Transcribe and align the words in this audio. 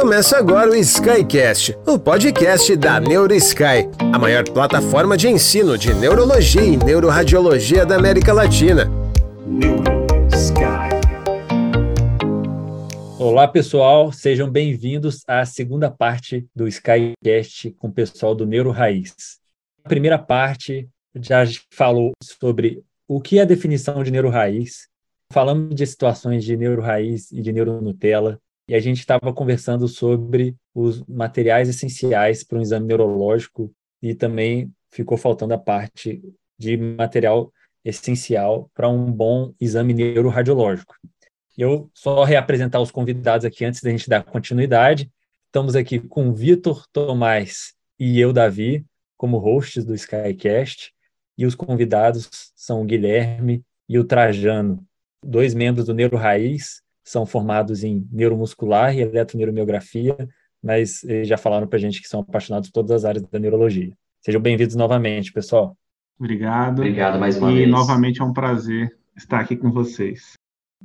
Começa 0.00 0.38
agora 0.38 0.70
o 0.70 0.74
Skycast, 0.74 1.76
o 1.86 1.98
podcast 1.98 2.74
da 2.74 2.98
NeuroSky, 2.98 3.86
a 4.14 4.18
maior 4.18 4.48
plataforma 4.48 5.14
de 5.14 5.28
ensino 5.28 5.76
de 5.76 5.92
neurologia 5.92 6.62
e 6.62 6.74
neuroradiologia 6.74 7.84
da 7.84 7.96
América 7.96 8.32
Latina. 8.32 8.86
NeuroSky. 9.46 10.64
Olá, 13.18 13.46
pessoal, 13.46 14.10
sejam 14.10 14.50
bem-vindos 14.50 15.22
à 15.28 15.44
segunda 15.44 15.90
parte 15.90 16.48
do 16.56 16.66
Skycast 16.66 17.72
com 17.72 17.88
o 17.88 17.92
pessoal 17.92 18.34
do 18.34 18.46
Neuro 18.46 18.70
Raiz. 18.70 19.12
A 19.84 19.88
primeira 19.90 20.18
parte 20.18 20.88
já 21.14 21.44
falou 21.70 22.12
sobre 22.22 22.82
o 23.06 23.20
que 23.20 23.38
é 23.38 23.42
a 23.42 23.44
definição 23.44 24.02
de 24.02 24.10
neuro 24.10 24.30
raiz, 24.30 24.88
falamos 25.30 25.74
de 25.74 25.86
situações 25.86 26.42
de 26.42 26.56
neuro 26.56 26.80
raiz 26.80 27.30
e 27.30 27.42
de 27.42 27.52
neuro 27.52 27.82
Nutella, 27.82 28.40
e 28.70 28.74
a 28.76 28.78
gente 28.78 29.00
estava 29.00 29.32
conversando 29.32 29.88
sobre 29.88 30.54
os 30.72 31.04
materiais 31.04 31.68
essenciais 31.68 32.44
para 32.44 32.56
um 32.56 32.62
exame 32.62 32.86
neurológico 32.86 33.74
e 34.00 34.14
também 34.14 34.72
ficou 34.92 35.18
faltando 35.18 35.52
a 35.52 35.58
parte 35.58 36.22
de 36.56 36.76
material 36.76 37.52
essencial 37.84 38.70
para 38.72 38.88
um 38.88 39.10
bom 39.10 39.52
exame 39.60 39.92
neuroradiológico. 39.92 40.94
Eu 41.58 41.90
só 41.92 42.22
reapresentar 42.22 42.80
os 42.80 42.92
convidados 42.92 43.44
aqui 43.44 43.64
antes 43.64 43.82
da 43.82 43.90
gente 43.90 44.08
dar 44.08 44.22
continuidade. 44.22 45.10
Estamos 45.46 45.74
aqui 45.74 45.98
com 45.98 46.32
Vitor 46.32 46.86
Tomás 46.92 47.74
e 47.98 48.20
eu, 48.20 48.32
Davi, 48.32 48.86
como 49.16 49.38
hosts 49.38 49.84
do 49.84 49.96
Skycast, 49.96 50.92
e 51.36 51.44
os 51.44 51.56
convidados 51.56 52.30
são 52.54 52.82
o 52.82 52.84
Guilherme 52.84 53.64
e 53.88 53.98
o 53.98 54.04
Trajano, 54.04 54.86
dois 55.26 55.54
membros 55.54 55.86
do 55.86 55.92
Neuro 55.92 56.16
Raiz, 56.16 56.80
são 57.10 57.26
formados 57.26 57.82
em 57.82 58.06
neuromuscular 58.12 58.94
e 58.94 59.00
eletroneuromiografia, 59.00 60.16
mas 60.62 61.00
já 61.24 61.36
falaram 61.36 61.66
para 61.66 61.76
a 61.76 61.80
gente 61.80 62.00
que 62.00 62.06
são 62.06 62.20
apaixonados 62.20 62.68
por 62.68 62.74
todas 62.74 62.92
as 62.92 63.04
áreas 63.04 63.24
da 63.24 63.38
neurologia. 63.38 63.92
Sejam 64.20 64.40
bem-vindos 64.40 64.76
novamente, 64.76 65.32
pessoal. 65.32 65.76
Obrigado. 66.18 66.78
Obrigado 66.78 67.18
mais 67.18 67.36
uma 67.36 67.50
e, 67.50 67.56
vez. 67.56 67.68
E 67.68 67.70
novamente 67.70 68.20
é 68.20 68.24
um 68.24 68.32
prazer 68.32 68.96
estar 69.16 69.40
aqui 69.40 69.56
com 69.56 69.72
vocês. 69.72 70.34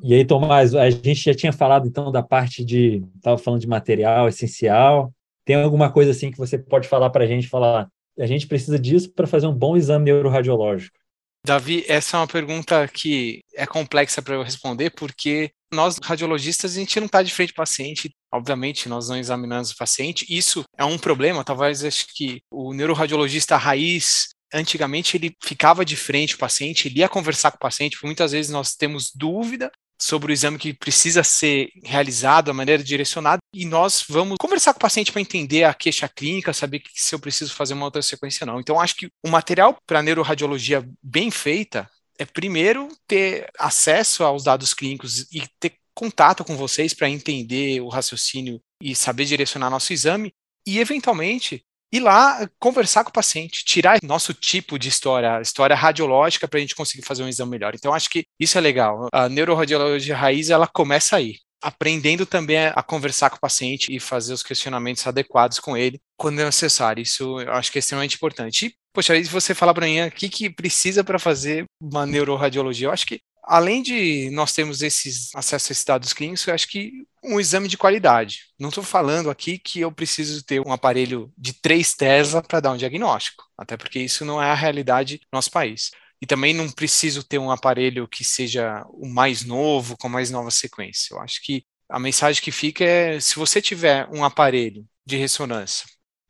E 0.02 0.16
aí, 0.16 0.26
Tomás, 0.26 0.74
a 0.74 0.90
gente 0.90 1.22
já 1.22 1.34
tinha 1.34 1.54
falado 1.54 1.88
então 1.88 2.12
da 2.12 2.24
parte 2.24 2.66
de, 2.66 3.04
estava 3.16 3.38
falando 3.38 3.62
de 3.62 3.68
material 3.68 4.28
essencial. 4.28 5.14
Tem 5.46 5.56
alguma 5.56 5.92
coisa 5.92 6.10
assim 6.10 6.32
que 6.32 6.38
você 6.40 6.58
pode 6.58 6.88
falar 6.88 7.12
para 7.12 7.24
a 7.24 7.28
gente? 7.28 7.48
Falar, 7.48 7.88
a 8.18 8.26
gente 8.26 8.48
precisa 8.48 8.80
disso 8.80 9.12
para 9.14 9.28
fazer 9.28 9.46
um 9.46 9.54
bom 9.54 9.78
exame 9.78 10.06
neuroradiológico. 10.06 10.98
Davi, 11.46 11.86
essa 11.88 12.18
é 12.18 12.20
uma 12.22 12.28
pergunta 12.28 12.88
que 12.88 13.42
é 13.54 13.68
complexa 13.68 14.20
para 14.20 14.34
eu 14.34 14.42
responder, 14.42 14.90
porque 14.90 15.52
nós, 15.76 15.98
radiologistas, 16.02 16.76
a 16.76 16.80
gente 16.80 17.00
não 17.00 17.06
está 17.06 17.22
de 17.22 17.34
frente 17.34 17.52
ao 17.52 17.58
paciente, 17.58 18.10
obviamente, 18.32 18.90
nós 18.90 19.10
não 19.10 19.18
examinamos 19.18 19.72
o 19.72 19.78
paciente. 19.78 20.26
Isso 20.30 20.64
é 20.78 20.84
um 20.84 20.98
problema, 20.98 21.44
talvez 21.44 21.84
acho 21.84 22.08
que 22.16 22.42
o 22.50 22.74
neuroradiologista 22.74 23.58
raiz, 23.58 24.30
antigamente, 24.54 25.18
ele 25.18 25.36
ficava 25.44 25.86
de 25.86 25.96
frente 25.96 26.34
ao 26.34 26.40
paciente, 26.40 26.88
ele 26.88 27.00
ia 27.00 27.10
conversar 27.10 27.52
com 27.52 27.58
o 27.58 27.60
paciente, 27.60 27.98
muitas 28.04 28.32
vezes 28.32 28.52
nós 28.52 28.76
temos 28.76 29.12
dúvida 29.14 29.72
sobre 30.00 30.32
o 30.32 30.34
exame 30.34 30.58
que 30.58 30.74
precisa 30.74 31.24
ser 31.24 31.70
realizado, 31.84 32.52
a 32.52 32.54
maneira 32.54 32.84
direcionada, 32.84 33.40
e 33.54 33.66
nós 33.66 34.04
vamos 34.08 34.38
conversar 34.40 34.74
com 34.74 34.78
o 34.78 34.82
paciente 34.82 35.12
para 35.12 35.22
entender 35.22 35.64
a 35.64 35.74
queixa 35.74 36.08
clínica, 36.08 36.54
saber 36.54 36.82
se 36.94 37.16
eu 37.16 37.20
preciso 37.20 37.54
fazer 37.54 37.74
uma 37.74 37.86
outra 37.86 38.02
sequência 38.02 38.46
não. 38.46 38.60
Então, 38.60 38.80
acho 38.80 38.96
que 38.96 39.10
o 39.24 39.30
material 39.30 39.78
para 39.88 40.02
neuroradiologia 40.02 40.86
bem 41.02 41.32
feita 41.32 41.90
é 42.18 42.26
primeiro 42.26 42.88
ter 43.08 43.50
acesso 43.58 44.24
aos 44.24 44.44
dados 44.44 44.74
clínicos 44.74 45.22
e 45.32 45.44
ter 45.60 45.74
contato 45.94 46.44
com 46.44 46.56
vocês 46.58 46.94
para 46.94 47.10
entender 47.10 47.80
o 47.82 47.88
raciocínio 47.88 48.62
e 48.82 48.96
saber 48.96 49.26
direcionar 49.26 49.70
nosso 49.70 49.94
exame 49.94 50.34
e 50.68 50.80
eventualmente 50.80 51.64
ir 51.94 52.00
lá 52.02 52.50
conversar 52.60 53.04
com 53.04 53.10
o 53.10 53.14
paciente, 53.14 53.64
tirar 53.64 54.00
nosso 54.04 54.34
tipo 54.34 54.78
de 54.78 54.90
história, 54.90 55.40
história 55.42 55.76
radiológica 55.76 56.48
para 56.48 56.58
a 56.58 56.62
gente 56.62 56.76
conseguir 56.76 57.06
fazer 57.06 57.24
um 57.24 57.30
exame 57.30 57.52
melhor. 57.52 57.74
Então 57.74 57.94
acho 57.94 58.10
que 58.10 58.26
isso 58.40 58.58
é 58.58 58.62
legal. 58.62 59.08
A 59.14 59.30
neuroradiologia 59.30 60.16
raiz 60.16 60.50
ela 60.50 60.68
começa 60.68 61.16
aí, 61.16 61.38
aprendendo 61.62 62.26
também 62.26 62.58
a 62.58 62.84
conversar 62.84 63.30
com 63.30 63.38
o 63.38 63.40
paciente 63.40 63.96
e 63.96 64.00
fazer 64.00 64.34
os 64.34 64.44
questionamentos 64.44 65.08
adequados 65.08 65.60
com 65.60 65.78
ele 65.78 66.02
quando 66.18 66.42
é 66.42 66.46
necessário. 66.46 67.02
Isso 67.02 67.40
eu 67.40 67.54
acho 67.54 67.72
que 67.72 67.78
é 67.78 67.80
extremamente 67.80 68.16
importante. 68.16 68.66
E, 68.66 68.76
poxa, 68.96 69.14
aí 69.14 69.24
você 69.26 69.54
falar 69.54 69.74
para 69.74 69.86
mim 69.86 70.02
o 70.02 70.12
que, 70.12 70.30
que 70.30 70.50
precisa 70.50 71.04
para 71.04 71.20
fazer 71.20 71.66
uma 71.80 72.06
neuroradiologia, 72.06 72.88
eu 72.88 72.92
acho 72.92 73.06
que 73.06 73.20
além 73.44 73.84
de 73.84 74.30
nós 74.32 74.54
termos 74.54 74.82
esses 74.82 75.30
acesso 75.36 75.72
a 75.72 75.74
esses 75.74 75.84
dados 75.84 76.14
clínicos, 76.14 76.48
eu 76.48 76.54
acho 76.54 76.68
que 76.68 76.92
um 77.24 77.40
exame 77.40 77.68
de 77.68 77.78
qualidade. 77.78 78.46
Não 78.60 78.70
estou 78.70 78.84
falando 78.84 79.30
aqui 79.30 79.60
que 79.60 79.82
eu 79.82 79.92
preciso 79.92 80.44
ter 80.44 80.62
um 80.62 80.72
aparelho 80.72 81.32
de 81.38 81.54
3 81.54 81.94
Tesla 81.94 82.42
para 82.42 82.60
dar 82.60 82.72
um 82.72 82.78
diagnóstico, 82.78 83.44
até 83.58 83.76
porque 83.78 84.00
isso 84.00 84.26
não 84.26 84.42
é 84.42 84.50
a 84.50 84.56
realidade 84.56 85.18
do 85.18 85.28
nosso 85.34 85.52
país. 85.52 85.92
E 86.22 86.26
também 86.26 86.54
não 86.54 86.72
preciso 86.72 87.24
ter 87.24 87.38
um 87.38 87.52
aparelho 87.52 88.08
que 88.08 88.24
seja 88.24 88.84
o 88.90 89.08
mais 89.08 89.44
novo, 89.44 89.98
com 89.98 90.08
mais 90.08 90.32
nova 90.32 90.50
sequência. 90.50 91.14
Eu 91.14 91.20
acho 91.20 91.42
que 91.44 91.64
a 91.90 92.00
mensagem 92.00 92.42
que 92.42 92.52
fica 92.52 92.84
é: 92.84 93.20
se 93.20 93.36
você 93.36 93.62
tiver 93.62 94.08
um 94.12 94.24
aparelho 94.24 94.86
de 95.06 95.18
ressonância, 95.18 95.86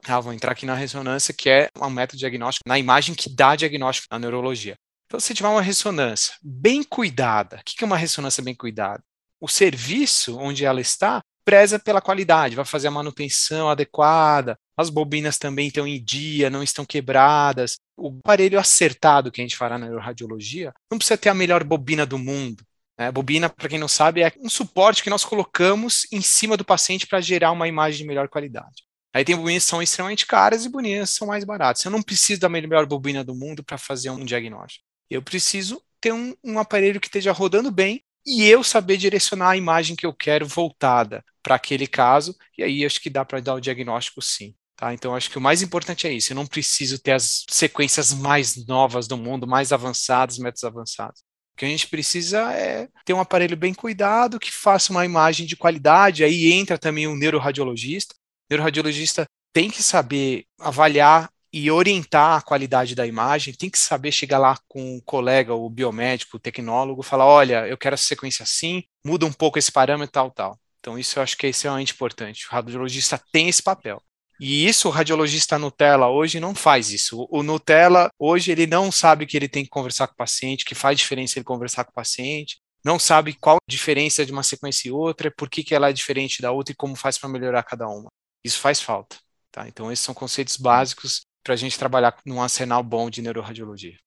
ah, 0.07 0.19
vou 0.19 0.33
entrar 0.33 0.51
aqui 0.51 0.65
na 0.65 0.75
ressonância, 0.75 1.33
que 1.33 1.49
é 1.49 1.69
um 1.79 1.89
método 1.89 2.19
diagnóstico, 2.19 2.67
na 2.67 2.77
imagem 2.77 3.15
que 3.15 3.29
dá 3.29 3.55
diagnóstico 3.55 4.07
na 4.11 4.19
neurologia. 4.19 4.75
Então, 5.05 5.19
se 5.19 5.33
tiver 5.33 5.49
uma 5.49 5.61
ressonância 5.61 6.33
bem 6.41 6.83
cuidada, 6.83 7.57
o 7.57 7.63
que 7.63 7.83
é 7.83 7.87
uma 7.87 7.97
ressonância 7.97 8.43
bem 8.43 8.55
cuidada? 8.55 9.03
O 9.39 9.47
serviço 9.47 10.37
onde 10.37 10.65
ela 10.65 10.81
está 10.81 11.21
preza 11.45 11.77
pela 11.77 12.01
qualidade, 12.01 12.55
vai 12.55 12.65
fazer 12.65 12.87
a 12.87 12.91
manutenção 12.91 13.69
adequada, 13.69 14.57
as 14.75 14.89
bobinas 14.89 15.37
também 15.37 15.67
estão 15.67 15.85
em 15.85 16.03
dia, 16.03 16.49
não 16.49 16.63
estão 16.63 16.83
quebradas. 16.83 17.77
O 17.95 18.17
aparelho 18.23 18.59
acertado 18.59 19.31
que 19.31 19.39
a 19.39 19.43
gente 19.43 19.55
fará 19.55 19.77
na 19.77 19.85
neuroradiologia 19.85 20.73
não 20.89 20.97
precisa 20.97 21.17
ter 21.17 21.29
a 21.29 21.35
melhor 21.35 21.63
bobina 21.63 22.05
do 22.05 22.17
mundo. 22.17 22.63
Né? 22.99 23.11
Bobina, 23.11 23.47
para 23.47 23.69
quem 23.69 23.77
não 23.77 23.87
sabe, 23.87 24.23
é 24.23 24.33
um 24.39 24.49
suporte 24.49 25.03
que 25.03 25.09
nós 25.09 25.23
colocamos 25.23 26.07
em 26.11 26.21
cima 26.21 26.57
do 26.57 26.65
paciente 26.65 27.05
para 27.05 27.21
gerar 27.21 27.51
uma 27.51 27.67
imagem 27.67 27.99
de 27.99 28.07
melhor 28.07 28.27
qualidade. 28.27 28.83
Aí 29.15 29.23
tem 29.23 29.33
bobinas 29.33 29.63
que 29.63 29.69
são 29.69 29.81
extremamente 29.81 30.27
caras 30.27 30.65
e 30.65 30.69
bobinas 30.69 31.11
que 31.11 31.17
são 31.17 31.27
mais 31.29 31.45
baratas. 31.45 31.85
Eu 31.85 31.89
não 31.89 32.01
preciso 32.01 32.41
da 32.41 32.49
melhor 32.49 32.85
bobina 32.85 33.23
do 33.23 33.33
mundo 33.33 33.63
para 33.63 33.77
fazer 33.77 34.09
um 34.09 34.25
diagnóstico. 34.25 34.83
Eu 35.09 35.21
preciso 35.21 35.81
ter 36.01 36.11
um, 36.11 36.35
um 36.43 36.59
aparelho 36.59 36.99
que 36.99 37.07
esteja 37.07 37.31
rodando 37.31 37.71
bem 37.71 38.03
e 38.25 38.43
eu 38.43 38.61
saber 38.61 38.97
direcionar 38.97 39.51
a 39.51 39.57
imagem 39.57 39.95
que 39.95 40.05
eu 40.05 40.13
quero 40.13 40.45
voltada 40.45 41.23
para 41.41 41.55
aquele 41.55 41.87
caso, 41.87 42.35
e 42.57 42.63
aí 42.63 42.85
acho 42.85 42.99
que 42.99 43.09
dá 43.09 43.23
para 43.23 43.39
dar 43.39 43.53
o 43.53 43.61
diagnóstico 43.61 44.21
sim. 44.21 44.53
Tá? 44.75 44.93
Então, 44.93 45.15
acho 45.15 45.29
que 45.29 45.37
o 45.37 45.41
mais 45.41 45.61
importante 45.61 46.05
é 46.05 46.11
isso. 46.11 46.33
Eu 46.33 46.35
não 46.35 46.45
preciso 46.45 46.99
ter 46.99 47.13
as 47.13 47.45
sequências 47.49 48.11
mais 48.13 48.65
novas 48.67 49.07
do 49.07 49.15
mundo, 49.15 49.47
mais 49.47 49.71
avançadas, 49.71 50.37
métodos 50.39 50.65
avançados. 50.65 51.21
O 51.53 51.57
que 51.57 51.63
a 51.63 51.69
gente 51.69 51.87
precisa 51.87 52.51
é 52.51 52.89
ter 53.05 53.13
um 53.13 53.21
aparelho 53.21 53.55
bem 53.55 53.73
cuidado, 53.73 54.39
que 54.39 54.51
faça 54.51 54.91
uma 54.91 55.05
imagem 55.05 55.45
de 55.45 55.55
qualidade. 55.55 56.21
Aí 56.21 56.51
entra 56.51 56.77
também 56.77 57.07
o 57.07 57.15
neuroradiologista. 57.15 58.13
Neuroradiologista 58.49 59.25
tem 59.53 59.69
que 59.69 59.81
saber 59.81 60.45
avaliar 60.59 61.29
e 61.51 61.71
orientar 61.71 62.37
a 62.37 62.41
qualidade 62.41 62.95
da 62.95 63.07
imagem, 63.07 63.53
tem 63.53 63.69
que 63.69 63.79
saber 63.79 64.11
chegar 64.11 64.37
lá 64.37 64.57
com 64.67 64.97
o 64.97 65.01
colega, 65.01 65.53
o 65.53 65.69
biomédico, 65.69 66.35
o 66.35 66.39
tecnólogo, 66.39 67.01
falar, 67.01 67.25
olha, 67.25 67.65
eu 67.65 67.77
quero 67.77 67.93
essa 67.93 68.03
sequência 68.03 68.43
assim, 68.43 68.83
muda 69.05 69.25
um 69.25 69.31
pouco 69.31 69.57
esse 69.57 69.71
parâmetro, 69.71 70.11
tal, 70.11 70.29
tal. 70.31 70.59
Então 70.81 70.99
isso 70.99 71.17
eu 71.17 71.23
acho 71.23 71.37
que 71.37 71.47
é 71.47 71.49
extremamente 71.49 71.93
importante. 71.93 72.45
O 72.45 72.51
radiologista 72.51 73.19
tem 73.31 73.47
esse 73.47 73.63
papel. 73.63 74.01
E 74.37 74.67
isso 74.67 74.89
o 74.89 74.91
radiologista 74.91 75.57
Nutella 75.57 76.09
hoje 76.09 76.41
não 76.41 76.53
faz 76.53 76.91
isso. 76.91 77.25
O 77.31 77.41
Nutella 77.41 78.09
hoje 78.19 78.51
ele 78.51 78.67
não 78.67 78.91
sabe 78.91 79.25
que 79.25 79.37
ele 79.37 79.47
tem 79.47 79.63
que 79.63 79.69
conversar 79.69 80.07
com 80.07 80.13
o 80.13 80.17
paciente, 80.17 80.65
que 80.65 80.75
faz 80.75 80.99
diferença 80.99 81.39
ele 81.39 81.45
conversar 81.45 81.85
com 81.85 81.91
o 81.91 81.95
paciente, 81.95 82.57
não 82.83 82.99
sabe 82.99 83.33
qual 83.33 83.55
a 83.55 83.71
diferença 83.71 84.25
de 84.25 84.31
uma 84.31 84.43
sequência 84.43 84.89
e 84.89 84.91
outra, 84.91 85.31
por 85.31 85.49
que, 85.49 85.63
que 85.63 85.73
ela 85.73 85.89
é 85.89 85.93
diferente 85.93 86.41
da 86.41 86.51
outra 86.51 86.73
e 86.73 86.75
como 86.75 86.95
faz 86.95 87.17
para 87.17 87.29
melhorar 87.29 87.63
cada 87.63 87.87
uma. 87.87 88.09
Isso 88.45 88.59
faz 88.59 88.79
falta. 88.79 89.17
Tá? 89.51 89.67
Então 89.67 89.91
esses 89.91 90.05
são 90.05 90.13
conceitos 90.13 90.55
básicos 90.55 91.25
para 91.43 91.55
a 91.55 91.57
gente 91.57 91.79
trabalhar 91.79 92.15
num 92.23 92.39
arsenal 92.39 92.83
bom 92.83 93.09
de 93.09 93.23
neuroradiologia. 93.23 93.97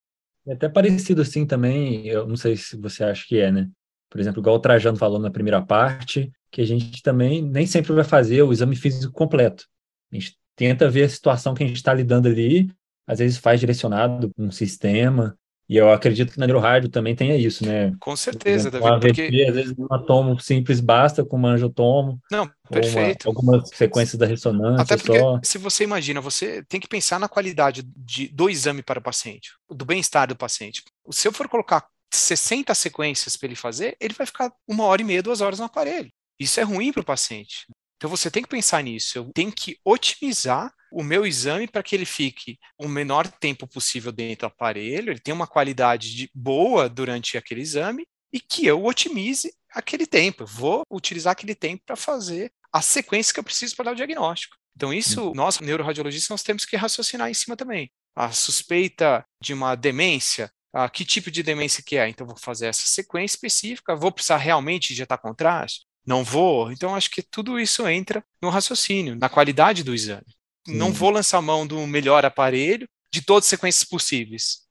É 0.46 0.52
até 0.52 0.69
parecido 0.69 1.23
assim 1.23 1.44
também, 1.44 2.06
eu 2.06 2.26
não 2.26 2.37
sei 2.37 2.56
se 2.56 2.76
você 2.76 3.02
acha 3.02 3.25
que 3.26 3.40
é, 3.40 3.50
né? 3.50 3.69
Por 4.08 4.20
exemplo, 4.20 4.40
igual 4.40 4.56
o 4.56 4.61
Trajano 4.61 4.96
falou 4.96 5.19
na 5.19 5.31
primeira 5.31 5.61
parte, 5.61 6.31
que 6.50 6.61
a 6.61 6.64
gente 6.64 7.02
também 7.02 7.43
nem 7.43 7.67
sempre 7.67 7.93
vai 7.93 8.05
fazer 8.05 8.43
o 8.43 8.52
exame 8.52 8.76
físico 8.76 9.12
completo. 9.12 9.67
A 10.12 10.14
gente 10.14 10.38
tenta 10.55 10.88
ver 10.88 11.02
a 11.02 11.08
situação 11.08 11.52
que 11.52 11.64
a 11.64 11.67
gente 11.67 11.76
está 11.76 11.93
lidando 11.93 12.29
ali, 12.29 12.70
às 13.06 13.19
vezes 13.19 13.38
faz 13.38 13.58
direcionado 13.58 14.31
um 14.38 14.50
sistema, 14.50 15.37
e 15.68 15.76
eu 15.76 15.92
acredito 15.92 16.32
que 16.32 16.38
na 16.38 16.46
neurorádio 16.46 16.88
também 16.88 17.14
tenha 17.14 17.36
isso, 17.36 17.64
né? 17.66 17.92
Com 18.00 18.16
certeza, 18.16 18.70
David. 18.70 18.90
Um 18.90 19.00
porque... 19.00 19.46
às 19.46 19.54
vezes 19.54 19.74
um 19.78 19.86
atomo 19.90 20.40
simples 20.40 20.80
basta, 20.80 21.22
com 21.24 21.36
uma 21.36 21.50
angiotomo. 21.50 22.18
Não, 22.30 22.50
perfeito. 22.70 23.28
Uma, 23.28 23.30
algumas 23.30 23.68
sequências 23.68 24.18
da 24.18 24.24
ressonância 24.24 24.82
Até 24.82 24.96
porque, 24.96 25.18
só. 25.18 25.38
se 25.42 25.58
você 25.58 25.84
imagina, 25.84 26.22
você 26.22 26.64
tem 26.64 26.80
que 26.80 26.88
pensar 26.88 27.20
na 27.20 27.28
qualidade 27.28 27.82
de, 27.94 28.28
do 28.28 28.48
exame 28.48 28.82
para 28.82 28.98
o 28.98 29.02
paciente, 29.02 29.50
do 29.70 29.84
bem-estar 29.84 30.28
do 30.28 30.36
paciente. 30.36 30.82
Se 31.10 31.28
eu 31.28 31.32
for 31.32 31.48
colocar 31.48 31.86
60 32.14 32.74
sequências 32.74 33.36
para 33.36 33.46
ele 33.48 33.56
fazer, 33.56 33.94
ele 34.00 34.14
vai 34.14 34.26
ficar 34.26 34.50
uma 34.66 34.84
hora 34.84 35.02
e 35.02 35.04
meia, 35.04 35.22
duas 35.22 35.42
horas 35.42 35.58
no 35.58 35.66
aparelho. 35.66 36.10
Isso 36.40 36.60
é 36.60 36.62
ruim 36.62 36.92
para 36.92 37.02
o 37.02 37.04
paciente. 37.04 37.66
Então 37.98 38.08
você 38.08 38.30
tem 38.30 38.42
que 38.42 38.48
pensar 38.48 38.82
nisso. 38.82 39.18
Eu 39.18 39.30
tenho 39.34 39.52
que 39.52 39.76
otimizar 39.84 40.72
o 40.90 41.02
meu 41.02 41.26
exame 41.26 41.66
para 41.66 41.82
que 41.82 41.94
ele 41.94 42.06
fique 42.06 42.58
o 42.78 42.88
menor 42.88 43.28
tempo 43.28 43.66
possível 43.66 44.10
dentro 44.10 44.48
do 44.48 44.52
aparelho, 44.52 45.10
ele 45.10 45.20
tenha 45.20 45.34
uma 45.34 45.46
qualidade 45.46 46.14
de, 46.14 46.30
boa 46.34 46.88
durante 46.88 47.36
aquele 47.36 47.60
exame 47.60 48.06
e 48.32 48.40
que 48.40 48.66
eu 48.66 48.84
otimize 48.84 49.52
aquele 49.72 50.06
tempo. 50.06 50.44
Eu 50.44 50.46
vou 50.46 50.82
utilizar 50.90 51.32
aquele 51.32 51.54
tempo 51.54 51.82
para 51.84 51.96
fazer 51.96 52.50
a 52.72 52.80
sequência 52.80 53.34
que 53.34 53.40
eu 53.40 53.44
preciso 53.44 53.74
para 53.76 53.86
dar 53.86 53.92
o 53.92 53.96
diagnóstico. 53.96 54.56
Então, 54.76 54.92
isso, 54.92 55.32
nós, 55.34 55.58
neuroradiologistas, 55.58 56.28
nós 56.28 56.42
temos 56.44 56.64
que 56.64 56.76
raciocinar 56.76 57.28
em 57.28 57.34
cima 57.34 57.56
também. 57.56 57.90
A 58.14 58.30
suspeita 58.30 59.24
de 59.42 59.52
uma 59.52 59.74
demência, 59.74 60.52
ah, 60.72 60.88
que 60.88 61.04
tipo 61.04 61.32
de 61.32 61.42
demência 61.42 61.82
que 61.84 61.96
é? 61.96 62.08
Então, 62.08 62.24
vou 62.24 62.36
fazer 62.36 62.66
essa 62.66 62.86
sequência 62.86 63.34
específica, 63.34 63.96
vou 63.96 64.12
precisar 64.12 64.36
realmente 64.36 64.92
injetar 64.92 65.20
contraste? 65.20 65.88
Não 66.08 66.25
vou? 66.25 66.72
Então, 66.72 66.94
acho 66.94 67.10
que 67.10 67.20
tudo 67.22 67.60
isso 67.60 67.87
entra 67.87 68.25
no 68.40 68.49
raciocínio, 68.49 69.14
na 69.14 69.28
qualidade 69.28 69.84
do 69.84 69.94
exame. 69.94 70.25
Não 70.66 70.90
vou 70.90 71.10
lançar 71.10 71.43
mão 71.43 71.66
do 71.66 71.87
melhor 71.87 72.25
aparelho 72.25 72.88
de 73.12 73.20
todas 73.20 73.44
as 73.44 73.50
sequências 73.50 73.84
possíveis. 73.84 74.62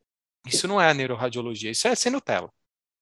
Isso 0.48 0.68
não 0.68 0.82
é 0.82 0.90
a 0.90 0.96
neuroradiologia, 0.96 1.70
isso 1.70 1.88
é 1.88 1.94
ser 1.94 2.10
Nutella. 2.10 2.50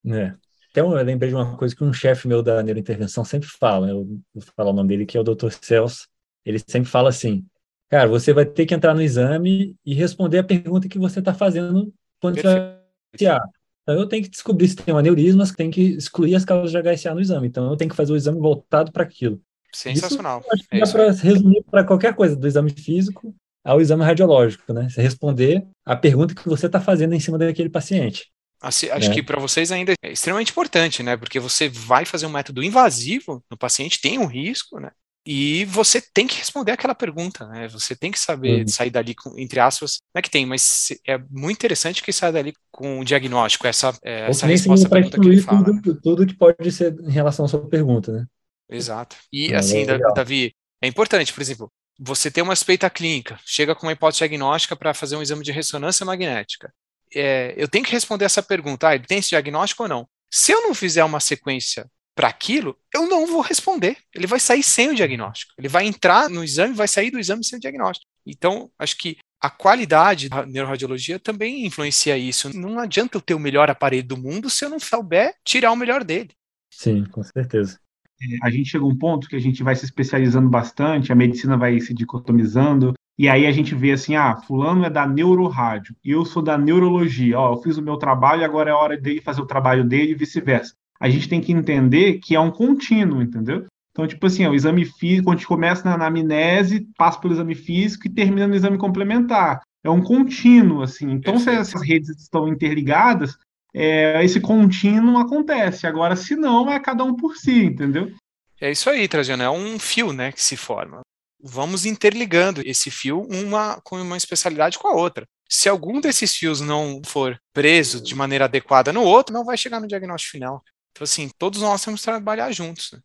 É. 0.05 0.33
Então, 0.69 0.97
eu 0.97 1.01
lembrei 1.05 1.29
de 1.29 1.35
uma 1.35 1.55
coisa 1.55 1.73
que 1.73 1.81
um 1.81 1.93
chefe 1.93 2.27
meu 2.27 2.43
da 2.43 2.61
neurointervenção 2.61 3.23
sempre 3.23 3.47
fala, 3.47 3.87
eu 3.87 4.03
vou 4.33 4.43
falar 4.53 4.71
o 4.71 4.73
nome 4.73 4.89
dele, 4.89 5.05
que 5.05 5.17
é 5.17 5.21
o 5.21 5.23
Dr. 5.23 5.51
Celso. 5.61 6.05
Ele 6.45 6.59
sempre 6.59 6.89
fala 6.89 7.07
assim: 7.07 7.45
cara, 7.89 8.09
você 8.09 8.33
vai 8.33 8.45
ter 8.45 8.65
que 8.65 8.73
entrar 8.73 8.93
no 8.93 9.01
exame 9.01 9.77
e 9.85 9.93
responder 9.93 10.39
a 10.39 10.43
pergunta 10.43 10.89
que 10.89 10.99
você 10.99 11.19
está 11.19 11.33
fazendo 11.33 11.93
quando 12.19 12.35
Perfeito. 12.35 12.83
você 13.15 13.27
vai 13.29 13.39
Então, 13.87 14.01
eu 14.01 14.07
tenho 14.07 14.23
que 14.23 14.29
descobrir 14.29 14.67
se 14.67 14.75
tem 14.75 14.93
um 14.93 14.97
aneurisma, 14.97 15.45
tem 15.55 15.69
que 15.69 15.81
excluir 15.81 16.33
as 16.33 16.43
causas 16.43 16.71
de 16.71 16.81
HSA 16.81 17.13
no 17.13 17.21
exame. 17.21 17.47
Então, 17.47 17.69
eu 17.69 17.77
tenho 17.77 17.89
que 17.89 17.95
fazer 17.95 18.11
o 18.11 18.15
exame 18.15 18.39
voltado 18.39 18.91
para 18.91 19.03
aquilo. 19.03 19.39
Sensacional. 19.71 20.39
Isso, 20.39 20.53
acho 20.53 20.67
que 20.67 20.75
é 20.75 20.79
dá 20.79 20.91
para 20.91 21.11
resumir 21.11 21.63
para 21.69 21.83
qualquer 21.83 22.15
coisa, 22.15 22.35
do 22.35 22.47
exame 22.47 22.71
físico 22.71 23.35
ao 23.63 23.81
exame 23.81 24.03
radiológico, 24.03 24.71
né? 24.73 24.87
Você 24.89 25.01
responder 25.01 25.65
a 25.83 25.95
pergunta 25.95 26.35
que 26.35 26.47
você 26.47 26.67
está 26.67 26.79
fazendo 26.79 27.13
em 27.13 27.19
cima 27.19 27.37
daquele 27.37 27.69
paciente. 27.69 28.31
Assim, 28.61 28.89
acho 28.89 29.11
é. 29.11 29.13
que 29.13 29.23
para 29.23 29.39
vocês 29.39 29.71
ainda 29.71 29.93
é 30.03 30.11
extremamente 30.11 30.51
importante, 30.51 31.03
né? 31.03 31.17
Porque 31.17 31.39
você 31.39 31.67
vai 31.67 32.05
fazer 32.05 32.25
um 32.25 32.31
método 32.31 32.63
invasivo 32.63 33.43
no 33.49 33.57
paciente, 33.57 34.01
tem 34.01 34.17
um 34.17 34.25
risco, 34.25 34.79
né? 34.79 34.91
E 35.25 35.65
você 35.65 35.99
tem 35.99 36.27
que 36.27 36.37
responder 36.37 36.71
aquela 36.71 36.93
pergunta, 36.93 37.47
né? 37.47 37.67
Você 37.69 37.95
tem 37.95 38.11
que 38.11 38.19
saber 38.19 38.61
uhum. 38.61 38.67
sair 38.67 38.91
dali 38.91 39.15
com, 39.15 39.37
entre 39.39 39.59
aspas, 39.59 39.99
não 40.13 40.19
é 40.19 40.21
que 40.21 40.29
tem, 40.29 40.45
mas 40.45 40.89
é 41.07 41.17
muito 41.31 41.57
interessante 41.57 42.03
que 42.03 42.13
saia 42.13 42.31
dali 42.31 42.53
com 42.71 42.99
um 42.99 43.03
diagnóstico, 43.03 43.65
essa, 43.65 43.97
é, 44.03 44.29
essa 44.29 44.45
resposta 44.45 44.85
à 44.85 44.89
pergunta 44.89 45.19
que 45.19 45.27
ele 45.27 45.41
fala. 45.41 45.63
Tudo, 45.63 45.93
né? 45.93 45.99
tudo 46.03 46.27
que 46.27 46.35
pode 46.35 46.71
ser 46.71 46.95
em 46.99 47.11
relação 47.11 47.45
à 47.45 47.47
sua 47.47 47.67
pergunta, 47.67 48.11
né? 48.11 48.25
Exato. 48.69 49.15
E 49.33 49.51
é, 49.51 49.55
assim, 49.55 49.81
é 49.81 49.97
Davi, 50.13 50.53
é 50.79 50.87
importante, 50.87 51.33
por 51.33 51.41
exemplo, 51.41 51.71
você 51.99 52.29
tem 52.29 52.43
uma 52.43 52.55
suspeita 52.55 52.87
clínica, 52.87 53.39
chega 53.45 53.73
com 53.73 53.87
uma 53.87 53.93
hipótese 53.93 54.19
diagnóstica 54.19 54.75
para 54.75 54.93
fazer 54.93 55.15
um 55.15 55.23
exame 55.23 55.43
de 55.43 55.51
ressonância 55.51 56.05
magnética. 56.05 56.71
É, 57.15 57.53
eu 57.57 57.67
tenho 57.67 57.85
que 57.85 57.91
responder 57.91 58.25
essa 58.25 58.43
pergunta, 58.43 58.89
ah, 58.89 58.95
ele 58.95 59.05
tem 59.05 59.17
esse 59.17 59.29
diagnóstico 59.29 59.83
ou 59.83 59.89
não? 59.89 60.07
Se 60.29 60.51
eu 60.51 60.61
não 60.61 60.75
fizer 60.75 61.03
uma 61.03 61.19
sequência 61.19 61.89
para 62.15 62.29
aquilo, 62.29 62.77
eu 62.93 63.07
não 63.07 63.27
vou 63.27 63.41
responder. 63.41 63.97
Ele 64.13 64.25
vai 64.25 64.39
sair 64.39 64.63
sem 64.63 64.89
o 64.89 64.95
diagnóstico. 64.95 65.53
Ele 65.57 65.67
vai 65.67 65.85
entrar 65.85 66.29
no 66.29 66.43
exame, 66.43 66.73
vai 66.73 66.87
sair 66.87 67.11
do 67.11 67.19
exame 67.19 67.43
sem 67.43 67.57
o 67.57 67.61
diagnóstico. 67.61 68.09
Então, 68.25 68.71
acho 68.79 68.97
que 68.97 69.17
a 69.41 69.49
qualidade 69.49 70.29
da 70.29 70.45
neuroradiologia 70.45 71.19
também 71.19 71.65
influencia 71.65 72.17
isso. 72.17 72.57
Não 72.57 72.79
adianta 72.79 73.17
eu 73.17 73.21
ter 73.21 73.33
o 73.33 73.39
melhor 73.39 73.69
aparelho 73.69 74.07
do 74.07 74.17
mundo 74.17 74.49
se 74.49 74.63
eu 74.63 74.69
não 74.69 74.79
souber 74.79 75.35
tirar 75.43 75.71
o 75.71 75.75
melhor 75.75 76.03
dele. 76.03 76.31
Sim, 76.71 77.05
com 77.05 77.21
certeza. 77.21 77.79
É, 78.21 78.47
a 78.47 78.49
gente 78.49 78.69
chega 78.69 78.85
a 78.85 78.87
um 78.87 78.97
ponto 78.97 79.27
que 79.27 79.35
a 79.35 79.39
gente 79.39 79.61
vai 79.61 79.75
se 79.75 79.85
especializando 79.85 80.49
bastante, 80.49 81.11
a 81.11 81.15
medicina 81.15 81.57
vai 81.57 81.79
se 81.81 81.93
dicotomizando, 81.93 82.93
e 83.17 83.29
aí 83.29 83.45
a 83.45 83.51
gente 83.51 83.75
vê 83.75 83.91
assim, 83.91 84.15
ah, 84.15 84.37
fulano 84.37 84.85
é 84.85 84.89
da 84.89 85.07
neurorádio, 85.07 85.95
e 86.03 86.11
eu 86.11 86.25
sou 86.25 86.41
da 86.41 86.57
neurologia, 86.57 87.39
ó, 87.39 87.53
eu 87.53 87.61
fiz 87.61 87.77
o 87.77 87.81
meu 87.81 87.97
trabalho 87.97 88.41
e 88.41 88.45
agora 88.45 88.71
é 88.71 88.73
hora 88.73 88.97
dele 88.97 89.21
fazer 89.21 89.41
o 89.41 89.45
trabalho 89.45 89.83
dele 89.83 90.11
e 90.11 90.15
vice-versa. 90.15 90.75
A 90.99 91.09
gente 91.09 91.27
tem 91.27 91.41
que 91.41 91.51
entender 91.51 92.19
que 92.19 92.35
é 92.35 92.39
um 92.39 92.51
contínuo, 92.51 93.21
entendeu? 93.21 93.65
Então, 93.91 94.05
tipo 94.05 94.25
assim, 94.25 94.45
ó, 94.45 94.51
o 94.51 94.55
exame 94.55 94.83
físico, 94.83 95.31
a 95.31 95.33
gente 95.33 95.47
começa 95.47 95.83
na 95.85 95.95
anamnese, 95.95 96.85
passa 96.97 97.19
pelo 97.19 97.33
exame 97.33 97.55
físico 97.55 98.07
e 98.07 98.09
termina 98.09 98.45
no 98.45 98.55
exame 98.55 98.77
complementar. 98.77 99.61
É 99.83 99.89
um 99.89 100.01
contínuo, 100.01 100.81
assim. 100.81 101.11
Então, 101.11 101.39
se 101.39 101.49
essas 101.49 101.81
redes 101.81 102.09
estão 102.09 102.47
interligadas, 102.47 103.37
é, 103.73 104.23
esse 104.23 104.41
contínuo 104.41 105.17
acontece. 105.17 105.87
Agora, 105.87 106.15
se 106.15 106.35
não, 106.35 106.69
é 106.69 106.79
cada 106.79 107.03
um 107.03 107.15
por 107.15 107.37
si, 107.37 107.65
entendeu? 107.65 108.11
É 108.59 108.71
isso 108.71 108.89
aí, 108.89 109.07
Trajano, 109.07 109.43
é 109.43 109.49
um 109.49 109.77
fio 109.77 110.11
né, 110.11 110.31
que 110.31 110.41
se 110.41 110.57
forma. 110.57 111.01
Vamos 111.41 111.85
interligando 111.85 112.61
esse 112.65 112.89
fio 112.89 113.21
uma, 113.29 113.79
com 113.83 114.01
uma 114.01 114.17
especialidade 114.17 114.79
com 114.79 114.87
a 114.87 114.93
outra. 114.93 115.25
Se 115.47 115.69
algum 115.69 116.01
desses 116.01 116.35
fios 116.35 116.59
não 116.59 117.01
for 117.05 117.37
preso 117.53 118.01
de 118.01 118.15
maneira 118.15 118.45
adequada 118.45 118.91
no 118.91 119.03
outro, 119.03 119.33
não 119.33 119.45
vai 119.45 119.55
chegar 119.55 119.79
no 119.79 119.87
diagnóstico 119.87 120.31
final. 120.31 120.63
Então, 120.95 121.03
assim, 121.03 121.29
todos 121.37 121.61
nós 121.61 121.83
temos 121.83 121.99
que 121.99 122.05
trabalhar 122.05 122.49
juntos. 122.53 122.91
Né? 122.93 122.99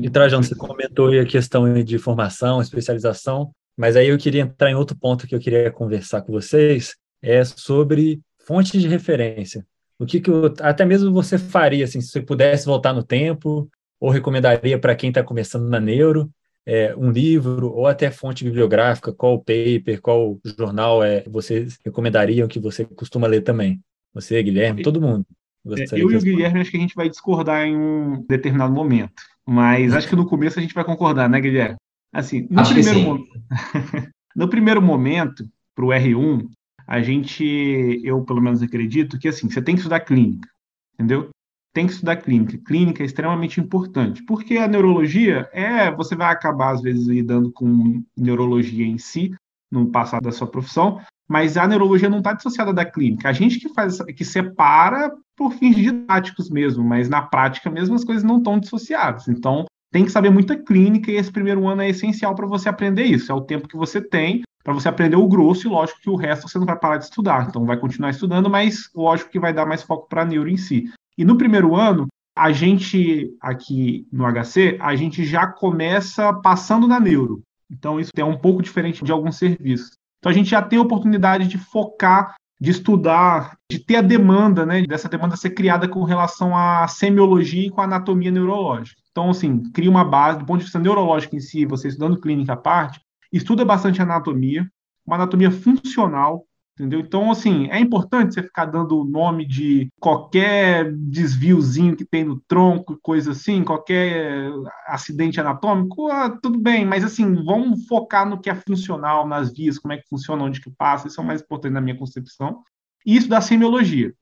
E 0.00 0.08
Trajano, 0.08 0.44
você 0.44 0.54
comentou 0.54 1.08
a 1.08 1.26
questão 1.26 1.82
de 1.82 1.98
formação, 1.98 2.62
especialização, 2.62 3.52
mas 3.76 3.96
aí 3.96 4.08
eu 4.08 4.18
queria 4.18 4.42
entrar 4.42 4.70
em 4.70 4.76
outro 4.76 4.96
ponto 4.96 5.26
que 5.26 5.34
eu 5.34 5.40
queria 5.40 5.68
conversar 5.72 6.22
com 6.22 6.30
vocês, 6.30 6.94
é 7.20 7.44
sobre 7.44 8.20
fontes 8.46 8.80
de 8.80 8.86
referência. 8.86 9.66
O 9.98 10.06
que, 10.06 10.20
que 10.20 10.30
eu, 10.30 10.54
até 10.60 10.84
mesmo 10.84 11.12
você 11.12 11.36
faria, 11.36 11.84
assim, 11.84 12.00
se 12.00 12.08
você 12.08 12.22
pudesse 12.22 12.64
voltar 12.64 12.92
no 12.92 13.02
tempo, 13.02 13.68
ou 13.98 14.10
recomendaria 14.10 14.78
para 14.78 14.94
quem 14.94 15.08
está 15.08 15.22
começando 15.22 15.68
na 15.68 15.80
neuro, 15.80 16.30
é, 16.64 16.94
um 16.96 17.10
livro, 17.10 17.72
ou 17.72 17.88
até 17.88 18.08
fonte 18.08 18.44
bibliográfica, 18.44 19.12
qual 19.12 19.38
paper, 19.38 20.00
qual 20.00 20.38
jornal 20.56 21.02
é, 21.02 21.24
vocês 21.28 21.76
recomendariam 21.84 22.46
que 22.46 22.60
você 22.60 22.84
costuma 22.84 23.26
ler 23.26 23.42
também? 23.42 23.82
Você, 24.14 24.40
Guilherme, 24.40 24.82
todo 24.82 25.00
mundo. 25.00 25.26
É, 25.66 26.00
eu 26.00 26.10
e 26.10 26.16
o 26.16 26.20
Guilherme 26.20 26.60
acho 26.60 26.70
que 26.70 26.76
a 26.76 26.80
gente 26.80 26.94
vai 26.94 27.08
discordar 27.08 27.66
em 27.66 27.76
um 27.76 28.24
determinado 28.28 28.72
momento, 28.72 29.22
mas 29.46 29.94
acho 29.94 30.08
que 30.08 30.16
no 30.16 30.26
começo 30.26 30.58
a 30.58 30.62
gente 30.62 30.74
vai 30.74 30.84
concordar, 30.84 31.28
né, 31.28 31.40
Guilherme? 31.40 31.76
Assim, 32.12 32.46
no, 32.50 32.68
primeiro, 32.68 33.00
mo... 33.00 33.26
no 34.36 34.48
primeiro 34.48 34.82
momento, 34.82 35.48
para 35.74 35.84
o 35.84 35.88
R1, 35.88 36.46
a 36.86 37.00
gente, 37.00 38.00
eu 38.04 38.22
pelo 38.24 38.42
menos 38.42 38.62
acredito 38.62 39.18
que 39.18 39.28
assim, 39.28 39.48
você 39.48 39.62
tem 39.62 39.74
que 39.74 39.80
estudar 39.80 40.00
clínica, 40.00 40.48
entendeu? 40.94 41.30
Tem 41.72 41.86
que 41.86 41.92
estudar 41.92 42.16
clínica. 42.16 42.58
Clínica 42.66 43.02
é 43.02 43.06
extremamente 43.06 43.60
importante, 43.60 44.22
porque 44.24 44.58
a 44.58 44.68
neurologia 44.68 45.48
é, 45.52 45.90
você 45.90 46.14
vai 46.14 46.30
acabar 46.30 46.72
às 46.72 46.82
vezes 46.82 47.06
lidando 47.06 47.50
com 47.50 48.02
neurologia 48.16 48.84
em 48.84 48.98
si 48.98 49.34
no 49.70 49.90
passado 49.90 50.24
da 50.24 50.32
sua 50.32 50.46
profissão, 50.46 51.00
mas 51.26 51.56
a 51.56 51.66
neurologia 51.66 52.10
não 52.10 52.18
está 52.18 52.34
dissociada 52.34 52.74
da 52.74 52.84
clínica. 52.84 53.30
A 53.30 53.32
gente 53.32 53.58
que 53.58 53.70
faz, 53.70 54.02
que 54.02 54.22
separa 54.22 55.10
por 55.42 55.52
fins 55.54 55.74
didáticos 55.74 56.48
mesmo, 56.48 56.84
mas 56.84 57.08
na 57.08 57.20
prática 57.20 57.68
mesmo 57.68 57.96
as 57.96 58.04
coisas 58.04 58.22
não 58.22 58.38
estão 58.38 58.60
dissociadas. 58.60 59.26
Então 59.26 59.64
tem 59.90 60.04
que 60.04 60.12
saber 60.12 60.30
muita 60.30 60.56
clínica 60.56 61.10
e 61.10 61.16
esse 61.16 61.32
primeiro 61.32 61.66
ano 61.66 61.82
é 61.82 61.88
essencial 61.88 62.32
para 62.36 62.46
você 62.46 62.68
aprender 62.68 63.02
isso. 63.02 63.32
É 63.32 63.34
o 63.34 63.40
tempo 63.40 63.66
que 63.66 63.76
você 63.76 64.00
tem 64.00 64.42
para 64.62 64.72
você 64.72 64.88
aprender 64.88 65.16
o 65.16 65.26
grosso 65.26 65.66
e 65.66 65.70
lógico 65.70 66.00
que 66.00 66.08
o 66.10 66.14
resto 66.14 66.48
você 66.48 66.60
não 66.60 66.66
vai 66.66 66.78
parar 66.78 66.98
de 66.98 67.04
estudar. 67.04 67.48
Então 67.48 67.66
vai 67.66 67.76
continuar 67.76 68.10
estudando, 68.10 68.48
mas 68.48 68.88
lógico 68.94 69.30
que 69.30 69.40
vai 69.40 69.52
dar 69.52 69.66
mais 69.66 69.82
foco 69.82 70.08
para 70.08 70.22
a 70.22 70.24
neuro 70.24 70.48
em 70.48 70.56
si. 70.56 70.84
E 71.18 71.24
no 71.24 71.36
primeiro 71.36 71.74
ano, 71.74 72.06
a 72.36 72.52
gente 72.52 73.34
aqui 73.40 74.06
no 74.12 74.24
HC, 74.24 74.78
a 74.80 74.94
gente 74.94 75.24
já 75.24 75.44
começa 75.48 76.32
passando 76.34 76.86
na 76.86 77.00
neuro. 77.00 77.42
Então 77.68 77.98
isso 77.98 78.12
é 78.16 78.24
um 78.24 78.38
pouco 78.38 78.62
diferente 78.62 79.04
de 79.04 79.10
alguns 79.10 79.36
serviços. 79.36 79.96
Então 80.20 80.30
a 80.30 80.34
gente 80.34 80.50
já 80.50 80.62
tem 80.62 80.78
a 80.78 80.82
oportunidade 80.82 81.48
de 81.48 81.58
focar, 81.58 82.36
de 82.62 82.70
estudar, 82.70 83.58
de 83.68 83.80
ter 83.80 83.96
a 83.96 84.00
demanda, 84.00 84.64
né, 84.64 84.82
dessa 84.82 85.08
demanda 85.08 85.34
ser 85.34 85.50
criada 85.50 85.88
com 85.88 86.04
relação 86.04 86.56
à 86.56 86.86
semiologia 86.86 87.66
e 87.66 87.70
com 87.70 87.80
a 87.80 87.84
anatomia 87.84 88.30
neurológica. 88.30 89.02
Então, 89.10 89.30
assim, 89.30 89.64
cria 89.72 89.90
uma 89.90 90.04
base, 90.04 90.38
do 90.38 90.44
ponto 90.46 90.58
de 90.58 90.66
vista 90.66 90.78
neurológico 90.78 91.34
em 91.34 91.40
si, 91.40 91.66
você 91.66 91.88
estudando 91.88 92.20
clínica 92.20 92.52
à 92.52 92.56
parte, 92.56 93.00
estuda 93.32 93.64
bastante 93.64 94.00
anatomia, 94.00 94.64
uma 95.04 95.16
anatomia 95.16 95.50
funcional, 95.50 96.44
entendeu? 96.74 97.00
Então, 97.00 97.30
assim, 97.30 97.68
é 97.70 97.78
importante 97.78 98.34
você 98.34 98.42
ficar 98.42 98.66
dando 98.66 98.98
o 98.98 99.04
nome 99.04 99.46
de 99.46 99.88
qualquer 100.00 100.92
desviozinho 100.92 101.96
que 101.96 102.04
tem 102.04 102.24
no 102.24 102.40
tronco, 102.48 102.98
coisa 103.02 103.32
assim, 103.32 103.62
qualquer 103.62 104.50
acidente 104.86 105.40
anatômico, 105.40 106.08
ah, 106.08 106.30
tudo 106.30 106.58
bem, 106.58 106.84
mas 106.84 107.04
assim, 107.04 107.44
vamos 107.44 107.86
focar 107.86 108.28
no 108.28 108.40
que 108.40 108.50
é 108.50 108.54
funcional, 108.54 109.26
nas 109.26 109.52
vias, 109.52 109.78
como 109.78 109.92
é 109.92 109.98
que 109.98 110.08
funciona, 110.08 110.44
onde 110.44 110.60
que 110.60 110.70
passa, 110.70 111.08
isso 111.08 111.20
é 111.20 111.24
o 111.24 111.26
mais 111.26 111.42
importante 111.42 111.72
na 111.72 111.80
minha 111.80 111.96
concepção. 111.98 112.62
E 113.04 113.16
isso 113.16 113.28
da 113.28 113.40
semiologia. 113.40 114.14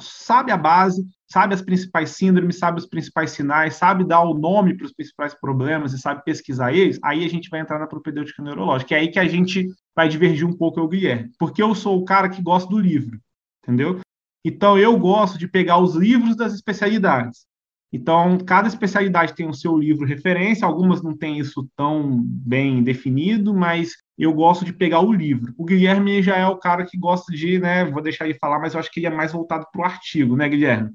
Sabe 0.00 0.50
a 0.50 0.56
base, 0.56 1.04
sabe 1.26 1.54
as 1.54 1.62
principais 1.62 2.10
síndromes, 2.10 2.58
sabe 2.58 2.78
os 2.78 2.86
principais 2.86 3.30
sinais, 3.30 3.76
sabe 3.76 4.04
dar 4.04 4.22
o 4.22 4.34
nome 4.34 4.76
para 4.76 4.86
os 4.86 4.92
principais 4.92 5.34
problemas 5.34 5.92
e 5.92 5.98
sabe 5.98 6.24
pesquisar 6.24 6.72
eles, 6.72 6.98
aí 7.02 7.24
a 7.24 7.28
gente 7.28 7.48
vai 7.48 7.60
entrar 7.60 7.78
na 7.78 7.86
propedêutica 7.86 8.42
neurológica. 8.42 8.94
É 8.94 8.98
aí 8.98 9.08
que 9.08 9.18
a 9.18 9.26
gente 9.26 9.68
vai 9.94 10.08
divergir 10.08 10.46
um 10.46 10.56
pouco 10.56 10.80
eu, 10.80 10.88
Guilherme. 10.88 11.30
Porque 11.38 11.62
eu 11.62 11.74
sou 11.74 11.98
o 11.98 12.04
cara 12.04 12.28
que 12.28 12.42
gosta 12.42 12.68
do 12.68 12.78
livro, 12.78 13.20
entendeu? 13.62 14.00
Então 14.44 14.78
eu 14.78 14.98
gosto 14.98 15.38
de 15.38 15.48
pegar 15.48 15.78
os 15.78 15.94
livros 15.94 16.36
das 16.36 16.52
especialidades. 16.52 17.46
Então, 17.92 18.38
cada 18.38 18.66
especialidade 18.66 19.34
tem 19.34 19.48
o 19.48 19.54
seu 19.54 19.78
livro 19.78 20.04
referência, 20.04 20.66
algumas 20.66 21.00
não 21.00 21.16
têm 21.16 21.38
isso 21.38 21.68
tão 21.76 22.20
bem 22.20 22.82
definido, 22.82 23.54
mas 23.54 23.92
eu 24.18 24.32
gosto 24.32 24.64
de 24.64 24.72
pegar 24.72 25.00
o 25.00 25.12
livro. 25.12 25.52
O 25.58 25.64
Guilherme 25.64 26.22
já 26.22 26.36
é 26.36 26.46
o 26.46 26.56
cara 26.56 26.84
que 26.84 26.96
gosta 26.96 27.32
de, 27.32 27.58
né, 27.58 27.84
vou 27.84 28.02
deixar 28.02 28.24
ele 28.24 28.38
falar, 28.38 28.58
mas 28.60 28.74
eu 28.74 28.80
acho 28.80 28.90
que 28.90 29.00
ele 29.00 29.06
é 29.06 29.10
mais 29.10 29.32
voltado 29.32 29.66
para 29.72 29.82
o 29.82 29.84
artigo, 29.84 30.36
né, 30.36 30.48
Guilherme? 30.48 30.90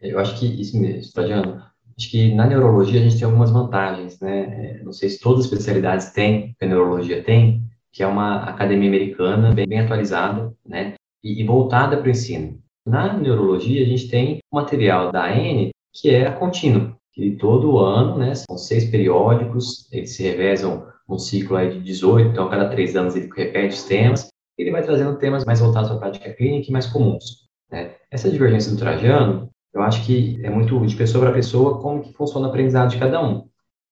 Eu 0.00 0.18
acho 0.18 0.38
que 0.38 0.46
isso 0.60 0.78
mesmo, 0.80 1.00
Stadiano. 1.00 1.62
Acho 1.98 2.10
que 2.10 2.34
na 2.34 2.46
neurologia 2.46 3.00
a 3.00 3.02
gente 3.02 3.16
tem 3.16 3.24
algumas 3.24 3.50
vantagens, 3.50 4.20
né? 4.20 4.80
Não 4.84 4.92
sei 4.92 5.08
se 5.08 5.18
todas 5.18 5.40
as 5.40 5.50
especialidades 5.50 6.12
têm, 6.12 6.54
que 6.58 6.64
a 6.64 6.68
neurologia 6.68 7.24
tem, 7.24 7.62
que 7.90 8.02
é 8.02 8.06
uma 8.06 8.44
academia 8.44 8.90
americana 8.90 9.54
bem, 9.54 9.66
bem 9.66 9.80
atualizada, 9.80 10.52
né? 10.64 10.94
E, 11.24 11.40
e 11.40 11.44
voltada 11.44 11.96
para 11.96 12.06
o 12.06 12.10
ensino. 12.10 12.60
Na 12.86 13.16
neurologia 13.16 13.82
a 13.82 13.88
gente 13.88 14.08
tem 14.08 14.38
o 14.52 14.56
material 14.56 15.10
da 15.10 15.24
AN, 15.24 15.70
que 15.94 16.10
é 16.10 16.26
a 16.26 16.32
contínuo, 16.32 16.94
que 17.12 17.30
todo 17.32 17.78
ano, 17.78 18.18
né? 18.18 18.34
São 18.34 18.58
seis 18.58 18.84
periódicos, 18.90 19.90
eles 19.90 20.14
se 20.14 20.22
revezam 20.22 20.86
um 21.08 21.18
ciclo 21.18 21.56
aí 21.56 21.70
de 21.70 21.80
18, 21.80 22.30
então 22.30 22.46
a 22.46 22.50
cada 22.50 22.68
três 22.68 22.96
anos 22.96 23.14
ele 23.14 23.30
repete 23.34 23.74
os 23.74 23.84
temas, 23.84 24.28
ele 24.58 24.70
vai 24.70 24.82
trazendo 24.82 25.18
temas 25.18 25.44
mais 25.44 25.60
voltados 25.60 25.88
para 25.88 25.98
a 25.98 26.00
prática 26.00 26.32
clínica 26.32 26.68
e 26.68 26.72
mais 26.72 26.86
comuns. 26.86 27.46
Né? 27.70 27.94
Essa 28.10 28.30
divergência 28.30 28.72
do 28.72 28.78
Trajano 28.78 29.50
eu 29.76 29.82
acho 29.82 30.06
que 30.06 30.40
é 30.42 30.48
muito 30.48 30.86
de 30.86 30.96
pessoa 30.96 31.22
para 31.22 31.34
pessoa 31.34 31.78
como 31.82 32.02
que 32.02 32.14
funciona 32.14 32.46
o 32.46 32.48
aprendizado 32.48 32.90
de 32.90 32.98
cada 32.98 33.22
um. 33.22 33.46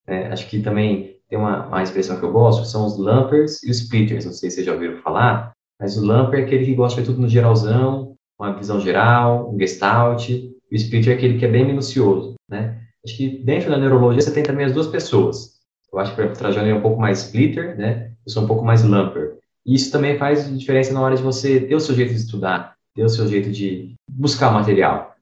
É, 0.07 0.29
acho 0.29 0.49
que 0.49 0.61
também 0.61 1.19
tem 1.29 1.39
uma, 1.39 1.67
uma 1.67 1.83
expressão 1.83 2.19
que 2.19 2.25
eu 2.25 2.33
gosto, 2.33 2.65
são 2.65 2.87
os 2.87 2.97
lumpers 2.97 3.63
e 3.63 3.71
os 3.71 3.81
splitters, 3.83 4.25
não 4.25 4.33
sei 4.33 4.49
se 4.49 4.57
vocês 4.57 4.67
já 4.67 4.73
ouviram 4.73 4.97
falar, 5.03 5.53
mas 5.79 5.99
o 5.99 6.05
lumper 6.05 6.41
é 6.41 6.43
aquele 6.45 6.65
que 6.65 6.75
gosta 6.75 7.03
de 7.03 7.07
tudo 7.07 7.21
no 7.21 7.29
geralzão, 7.29 8.17
uma 8.39 8.57
visão 8.57 8.81
geral, 8.81 9.53
um 9.53 9.59
gestalt, 9.59 10.31
e 10.31 10.57
o 10.73 10.75
splitter 10.75 11.13
é 11.13 11.17
aquele 11.17 11.39
que 11.39 11.45
é 11.45 11.49
bem 11.49 11.67
minucioso, 11.67 12.35
né? 12.49 12.81
Acho 13.05 13.19
que 13.19 13.45
dentro 13.45 13.71
da 13.71 13.77
neurologia 13.77 14.23
você 14.23 14.33
tem 14.33 14.43
também 14.43 14.65
as 14.65 14.73
duas 14.73 14.87
pessoas. 14.87 15.54
Eu 15.95 16.01
acho 16.01 16.13
que 16.13 16.21
o 16.21 16.33
Trajano 16.33 16.69
é 16.69 16.75
um 16.75 16.81
pouco 16.81 17.01
mais 17.01 17.21
splitter, 17.21 17.79
né? 17.79 18.11
Eu 18.27 18.33
sou 18.33 18.43
um 18.43 18.49
pouco 18.49 18.65
mais 18.65 18.83
lumper. 18.83 19.39
E 19.65 19.77
isso 19.77 19.93
também 19.93 20.19
faz 20.19 20.53
diferença 20.59 20.93
na 20.93 21.01
hora 21.01 21.15
de 21.15 21.23
você 21.23 21.61
ter 21.61 21.75
o 21.77 21.81
seu 21.81 21.95
jeito 21.95 22.13
de 22.13 22.19
estudar, 22.19 22.75
ter 22.97 23.05
o 23.05 23.09
seu 23.09 23.29
jeito 23.29 23.49
de 23.53 23.95
buscar 24.11 24.51
material. 24.51 25.15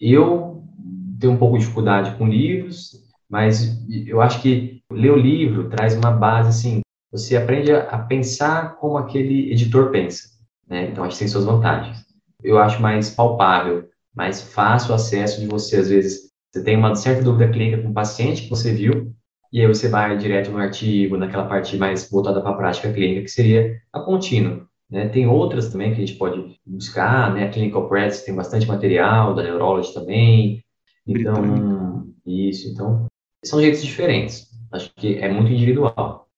Eu 0.00 0.62
tenho 1.18 1.32
um 1.32 1.36
pouco 1.36 1.58
de 1.58 1.64
dificuldade 1.64 2.16
com 2.16 2.28
livros, 2.28 3.04
mas 3.28 3.84
eu 4.06 4.20
acho 4.20 4.40
que 4.40 4.80
ler 4.92 5.10
o 5.10 5.16
livro 5.16 5.68
traz 5.68 5.96
uma 5.96 6.12
base 6.12 6.48
assim, 6.48 6.80
você 7.10 7.36
aprende 7.36 7.72
a, 7.72 7.98
pensar 7.98 8.76
como 8.76 8.98
aquele 8.98 9.50
editor 9.50 9.90
pensa, 9.90 10.28
né? 10.68 10.90
Então 10.90 11.02
acho 11.02 11.14
que 11.14 11.18
tem 11.18 11.28
suas 11.28 11.44
vantagens. 11.44 12.06
Eu 12.40 12.56
acho 12.56 12.80
mais 12.80 13.10
palpável, 13.10 13.88
mais 14.14 14.40
fácil 14.40 14.92
o 14.92 14.94
acesso 14.94 15.40
de 15.40 15.48
você 15.48 15.76
às 15.76 15.88
vezes 15.88 16.30
você 16.52 16.62
tem 16.62 16.76
uma 16.76 16.94
certa 16.94 17.22
dúvida 17.22 17.50
clínica 17.50 17.82
com 17.82 17.90
o 17.90 17.94
paciente 17.94 18.42
que 18.42 18.50
você 18.50 18.72
viu, 18.72 19.12
e 19.52 19.60
aí 19.60 19.66
você 19.66 19.88
vai 19.88 20.16
direto 20.16 20.50
no 20.50 20.58
artigo, 20.58 21.16
naquela 21.16 21.46
parte 21.46 21.76
mais 21.76 22.08
voltada 22.08 22.40
para 22.40 22.50
a 22.50 22.56
prática 22.56 22.92
clínica, 22.92 23.22
que 23.22 23.30
seria 23.30 23.80
a 23.92 24.00
contínua. 24.00 24.66
Né? 24.88 25.08
Tem 25.08 25.26
outras 25.26 25.70
também 25.70 25.94
que 25.94 26.02
a 26.02 26.06
gente 26.06 26.18
pode 26.18 26.56
buscar, 26.66 27.32
né? 27.32 27.44
A 27.44 27.50
Clinical 27.50 27.88
Practice 27.88 28.24
tem 28.24 28.34
bastante 28.34 28.66
material, 28.66 29.34
da 29.34 29.42
Neurology 29.42 29.94
também. 29.94 30.64
Então, 31.06 32.06
isso. 32.26 32.68
Então, 32.68 33.06
são 33.44 33.60
jeitos 33.60 33.82
diferentes. 33.82 34.48
Acho 34.72 34.92
que 34.94 35.18
é 35.18 35.32
muito 35.32 35.52
individual. 35.52 36.28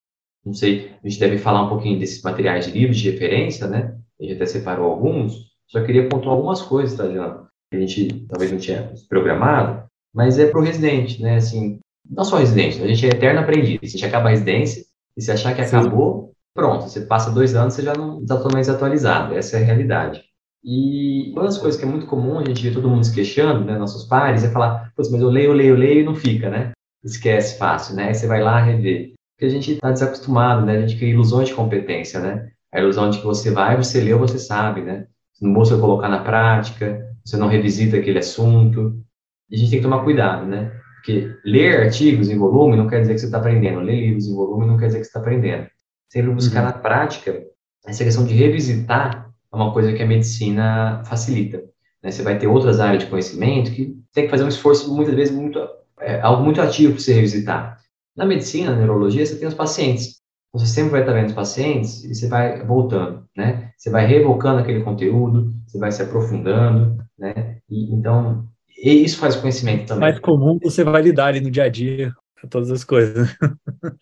Não 0.45 0.53
sei, 0.53 0.93
a 1.03 1.09
gente 1.09 1.21
deve 1.21 1.39
falar 1.39 1.63
um 1.63 1.69
pouquinho 1.69 1.99
desses 1.99 2.23
materiais 2.23 2.67
de 2.67 2.73
livros 2.73 2.99
de 2.99 3.11
referência, 3.11 3.67
né? 3.67 3.97
A 4.21 4.23
gente 4.23 4.35
até 4.35 4.47
separou 4.47 4.91
alguns. 4.91 5.53
Só 5.69 5.83
queria 5.83 6.09
pontuar 6.09 6.35
algumas 6.35 6.61
coisas, 6.61 6.97
tá, 6.97 7.09
Jean? 7.09 7.47
Que 7.71 7.77
a 7.77 7.81
gente 7.81 8.27
talvez 8.29 8.51
não 8.51 8.59
tinha 8.59 8.93
programado, 9.09 9.89
mas 10.13 10.39
é 10.39 10.47
para 10.47 10.61
o 10.61 10.65
residente, 10.65 11.23
né? 11.23 11.37
Assim, 11.37 11.79
não 12.13 12.25
só 12.25 12.37
residente, 12.37 12.83
a 12.83 12.87
gente 12.87 13.07
é 13.07 13.09
eterno 13.09 13.41
aprendiz. 13.41 13.81
A 13.83 13.87
gente 13.87 14.05
acaba 14.05 14.29
a 14.29 14.31
residência 14.31 14.85
e 15.17 15.23
se 15.23 15.33
achar 15.33 15.55
que 15.55 15.65
Sim. 15.65 15.77
acabou, 15.77 16.33
pronto, 16.55 16.85
você 16.85 17.01
passa 17.01 17.31
dois 17.31 17.55
anos, 17.55 17.75
você 17.75 17.83
já 17.83 17.95
não 17.95 18.21
está 18.21 18.37
totalmente 18.37 18.71
atualizado, 18.71 19.35
essa 19.35 19.57
é 19.57 19.63
a 19.63 19.65
realidade. 19.65 20.23
E 20.63 21.33
uma 21.33 21.43
das 21.43 21.59
coisas 21.59 21.81
que 21.81 21.87
é 21.87 21.91
muito 21.91 22.07
comum, 22.07 22.39
a 22.39 22.45
gente 22.45 22.63
vê 22.63 22.73
todo 22.73 22.89
mundo 22.89 23.05
se 23.05 23.15
queixando, 23.15 23.65
né, 23.65 23.77
nossos 23.77 24.05
pares, 24.05 24.45
é 24.45 24.51
falar, 24.51 24.93
putz, 24.95 25.11
mas 25.11 25.21
eu 25.21 25.29
leio, 25.29 25.53
leio, 25.53 25.75
leio 25.75 26.01
e 26.01 26.05
não 26.05 26.15
fica, 26.15 26.49
né? 26.49 26.73
Esquece 27.03 27.59
fácil, 27.59 27.97
né? 27.97 28.09
Aí 28.09 28.15
você 28.15 28.29
vai 28.29 28.43
lá 28.43 28.61
rever. 28.61 29.13
Porque 29.35 29.47
a 29.47 29.49
gente 29.49 29.73
está 29.73 29.91
desacostumado, 29.91 30.65
né? 30.65 30.77
A 30.77 30.81
gente 30.83 30.99
cria 30.99 31.11
ilusões 31.11 31.49
de 31.49 31.55
competência, 31.55 32.21
né? 32.21 32.51
A 32.73 32.79
ilusão 32.79 33.11
de 33.11 33.19
que 33.19 33.25
você 33.25 33.51
vai, 33.51 33.77
você 33.77 34.01
leu, 34.01 34.21
você 34.21 34.39
sabe, 34.39 34.83
né? 34.83 35.09
Você 35.33 35.45
não 35.45 35.53
busca 35.53 35.77
colocar 35.77 36.09
na 36.09 36.23
prática, 36.23 37.05
você 37.25 37.37
não 37.37 37.49
revisita 37.49 37.97
aquele 37.97 38.21
assunto. 38.21 39.03
E 39.51 39.57
a 39.57 39.59
gente 39.59 39.71
tem 39.71 39.81
que 39.81 39.85
tomar 39.85 40.05
cuidado, 40.05 40.47
né? 40.47 40.71
Porque 41.03 41.37
ler 41.45 41.83
artigos 41.83 42.31
em 42.31 42.39
volume 42.39 42.77
não 42.77 42.87
quer 42.87 43.01
dizer 43.01 43.15
que 43.15 43.21
você 43.21 43.27
está 43.27 43.39
aprendendo. 43.39 43.81
Ler 43.81 44.01
livros 44.01 44.27
em 44.27 44.35
volume 44.35 44.67
não 44.67 44.77
quer 44.77 44.87
dizer 44.87 44.99
que 44.99 45.05
você 45.05 45.11
está 45.11 45.21
aprendendo 45.21 45.67
sempre 46.13 46.31
buscar 46.31 46.61
uhum. 46.61 46.67
na 46.67 46.73
prática 46.75 47.43
essa 47.87 48.05
questão 48.05 48.27
de 48.27 48.35
revisitar 48.35 49.33
é 49.51 49.57
uma 49.57 49.73
coisa 49.73 49.93
que 49.93 50.03
a 50.03 50.07
medicina 50.07 51.03
facilita. 51.05 51.63
Né? 52.03 52.11
Você 52.11 52.23
vai 52.23 52.39
ter 52.39 52.47
outras 52.47 52.81
áreas 52.81 53.03
de 53.03 53.09
conhecimento 53.09 53.73
que 53.73 53.97
tem 54.13 54.25
que 54.25 54.31
fazer 54.31 54.45
um 54.45 54.49
esforço, 54.49 54.95
muitas 54.95 55.15
vezes, 55.15 55.35
muito, 55.35 55.59
é, 56.01 56.21
algo 56.21 56.45
muito 56.45 56.61
ativo 56.61 56.93
para 56.93 57.03
você 57.03 57.15
revisitar. 57.15 57.79
Na 58.15 58.27
medicina, 58.27 58.73
na 58.73 58.77
neurologia, 58.77 59.25
você 59.25 59.37
tem 59.37 59.49
os 59.49 59.55
pacientes. 59.55 60.21
Você 60.53 60.67
sempre 60.67 60.91
vai 60.91 61.01
estar 61.01 61.15
vendo 61.15 61.29
os 61.29 61.35
pacientes 61.35 62.05
e 62.05 62.15
você 62.15 62.29
vai 62.29 62.65
voltando, 62.65 63.27
né? 63.35 63.71
Você 63.77 63.89
vai 63.89 64.07
revocando 64.07 64.61
aquele 64.61 64.83
conteúdo, 64.83 65.55
você 65.67 65.79
vai 65.79 65.91
se 65.91 66.03
aprofundando, 66.03 67.03
né? 67.19 67.59
E, 67.71 67.95
então, 67.95 68.47
e 68.77 69.05
isso 69.05 69.19
faz 69.19 69.37
conhecimento 69.37 69.87
também. 69.87 70.01
Mais 70.01 70.19
comum 70.19 70.59
você 70.63 70.85
vai 70.85 71.03
lidar 71.03 71.27
ali 71.27 71.41
no 71.41 71.51
dia 71.51 71.65
a 71.65 71.69
dia 71.69 72.13
com 72.41 72.49
todas 72.49 72.71
as 72.71 72.85
coisas. 72.85 73.35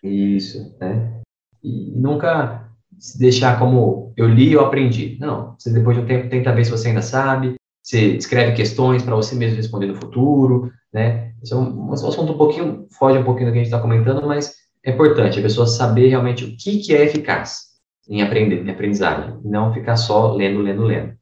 Isso, 0.03 0.77
né? 0.81 1.21
e 1.63 1.93
nunca 1.95 2.69
se 2.99 3.19
deixar 3.19 3.59
como 3.59 4.13
eu 4.17 4.29
li 4.29 4.53
eu 4.53 4.61
aprendi. 4.61 5.17
Não, 5.21 5.55
você 5.59 5.73
depois 5.73 5.97
de 5.97 6.03
um 6.03 6.07
tempo 6.07 6.29
tenta 6.29 6.53
ver 6.53 6.65
se 6.65 6.71
você 6.71 6.89
ainda 6.89 7.03
sabe, 7.03 7.55
você 7.83 8.17
escreve 8.17 8.53
questões 8.53 9.03
para 9.03 9.15
você 9.15 9.35
mesmo 9.35 9.57
responder 9.57 9.87
no 9.87 9.95
futuro, 9.95 10.71
né? 10.93 11.33
Isso 11.43 11.55
é 11.55 11.57
um, 11.57 11.89
um 11.89 11.93
assunto 11.93 12.33
um 12.33 12.39
pouquinho, 12.39 12.87
foge 12.99 13.19
um 13.19 13.25
pouquinho 13.25 13.49
do 13.49 13.53
que 13.53 13.59
a 13.59 13.63
gente 13.63 13.73
está 13.73 13.81
comentando, 13.81 14.27
mas 14.27 14.55
é 14.85 14.91
importante 14.91 15.39
a 15.39 15.43
pessoa 15.43 15.67
saber 15.67 16.09
realmente 16.09 16.45
o 16.45 16.57
que, 16.57 16.79
que 16.79 16.95
é 16.95 17.05
eficaz 17.05 17.71
em 18.09 18.23
aprender, 18.23 18.65
em 18.65 18.71
aprendizagem, 18.71 19.39
e 19.45 19.49
não 19.49 19.73
ficar 19.73 19.97
só 19.97 20.35
lendo, 20.35 20.61
lendo, 20.61 20.83
lendo. 20.83 21.15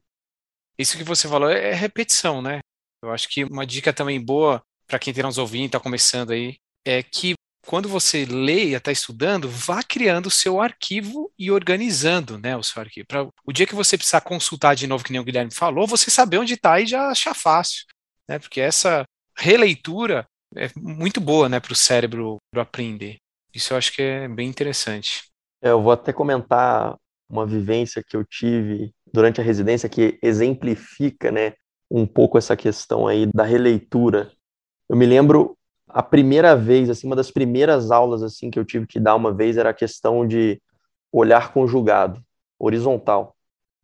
Isso 0.79 0.97
que 0.97 1.05
você 1.05 1.29
falou 1.29 1.51
é 1.51 1.75
repetição, 1.75 2.41
né? 2.41 2.61
Eu 3.03 3.11
acho 3.11 3.29
que 3.29 3.45
uma 3.45 3.67
dica 3.67 3.93
também 3.93 4.21
boa 4.21 4.63
para 4.87 4.99
quem 4.99 5.11
está 5.11 5.23
nos 5.23 5.39
ouvindo, 5.39 5.67
está 5.67 5.79
começando 5.79 6.31
aí, 6.31 6.57
é 6.85 7.03
que 7.03 7.35
quando 7.67 7.89
você 7.89 8.25
lê 8.25 8.69
e 8.69 8.75
está 8.75 8.91
estudando, 8.91 9.49
vá 9.49 9.83
criando 9.83 10.27
o 10.27 10.31
seu 10.31 10.61
arquivo 10.61 11.31
e 11.39 11.51
organizando 11.51 12.39
né, 12.39 12.57
o 12.57 12.63
seu 12.63 12.81
arquivo. 12.81 13.07
Para 13.07 13.29
o 13.45 13.53
dia 13.53 13.67
que 13.67 13.75
você 13.75 13.99
precisar 13.99 14.23
consultar 14.23 14.75
de 14.75 14.87
novo, 14.87 15.05
que 15.05 15.13
nem 15.13 15.21
o 15.21 15.25
Guilherme 15.25 15.53
falou, 15.53 15.87
você 15.87 16.11
saber 16.11 16.39
onde 16.39 16.55
está 16.55 16.81
e 16.81 16.87
já 16.87 17.11
achar 17.11 17.35
fácil. 17.35 17.85
Né, 18.27 18.39
porque 18.39 18.61
essa 18.61 19.05
releitura 19.37 20.27
é 20.57 20.71
muito 20.75 21.21
boa 21.21 21.49
né, 21.49 21.61
para 21.61 21.73
o 21.73 21.77
cérebro 21.77 22.39
aprender. 22.57 23.19
Isso 23.55 23.75
eu 23.75 23.77
acho 23.79 23.93
que 23.93 24.01
é 24.01 24.29
bem 24.29 24.49
interessante. 24.49 25.25
É, 25.63 25.71
eu 25.71 25.83
vou 25.83 25.93
até 25.93 26.13
comentar 26.13 26.97
uma 27.29 27.47
vivência 27.47 28.03
que 28.03 28.17
eu 28.17 28.25
tive 28.25 28.91
durante 29.13 29.41
a 29.41 29.45
residência 29.45 29.89
que 29.89 30.19
exemplifica 30.23 31.31
né, 31.31 31.53
um 31.91 32.07
pouco 32.07 32.37
essa 32.39 32.57
questão 32.57 33.07
aí 33.07 33.27
da 33.35 33.45
releitura. 33.45 34.31
Eu 34.89 34.97
me 34.97 35.07
lembro 35.07 35.57
a 35.89 36.03
primeira 36.03 36.55
vez, 36.55 36.91
assim, 36.91 37.07
uma 37.07 37.17
das 37.17 37.31
primeiras 37.31 37.91
aulas 37.91 38.23
assim 38.23 38.51
que 38.51 38.59
eu 38.59 38.65
tive 38.65 38.87
que 38.87 39.01
dar 39.01 39.15
uma 39.15 39.33
vez 39.33 39.57
era 39.57 39.71
a 39.71 39.75
questão 39.75 40.27
de 40.27 40.61
olhar 41.11 41.53
conjugado, 41.53 42.23
horizontal. 42.59 43.35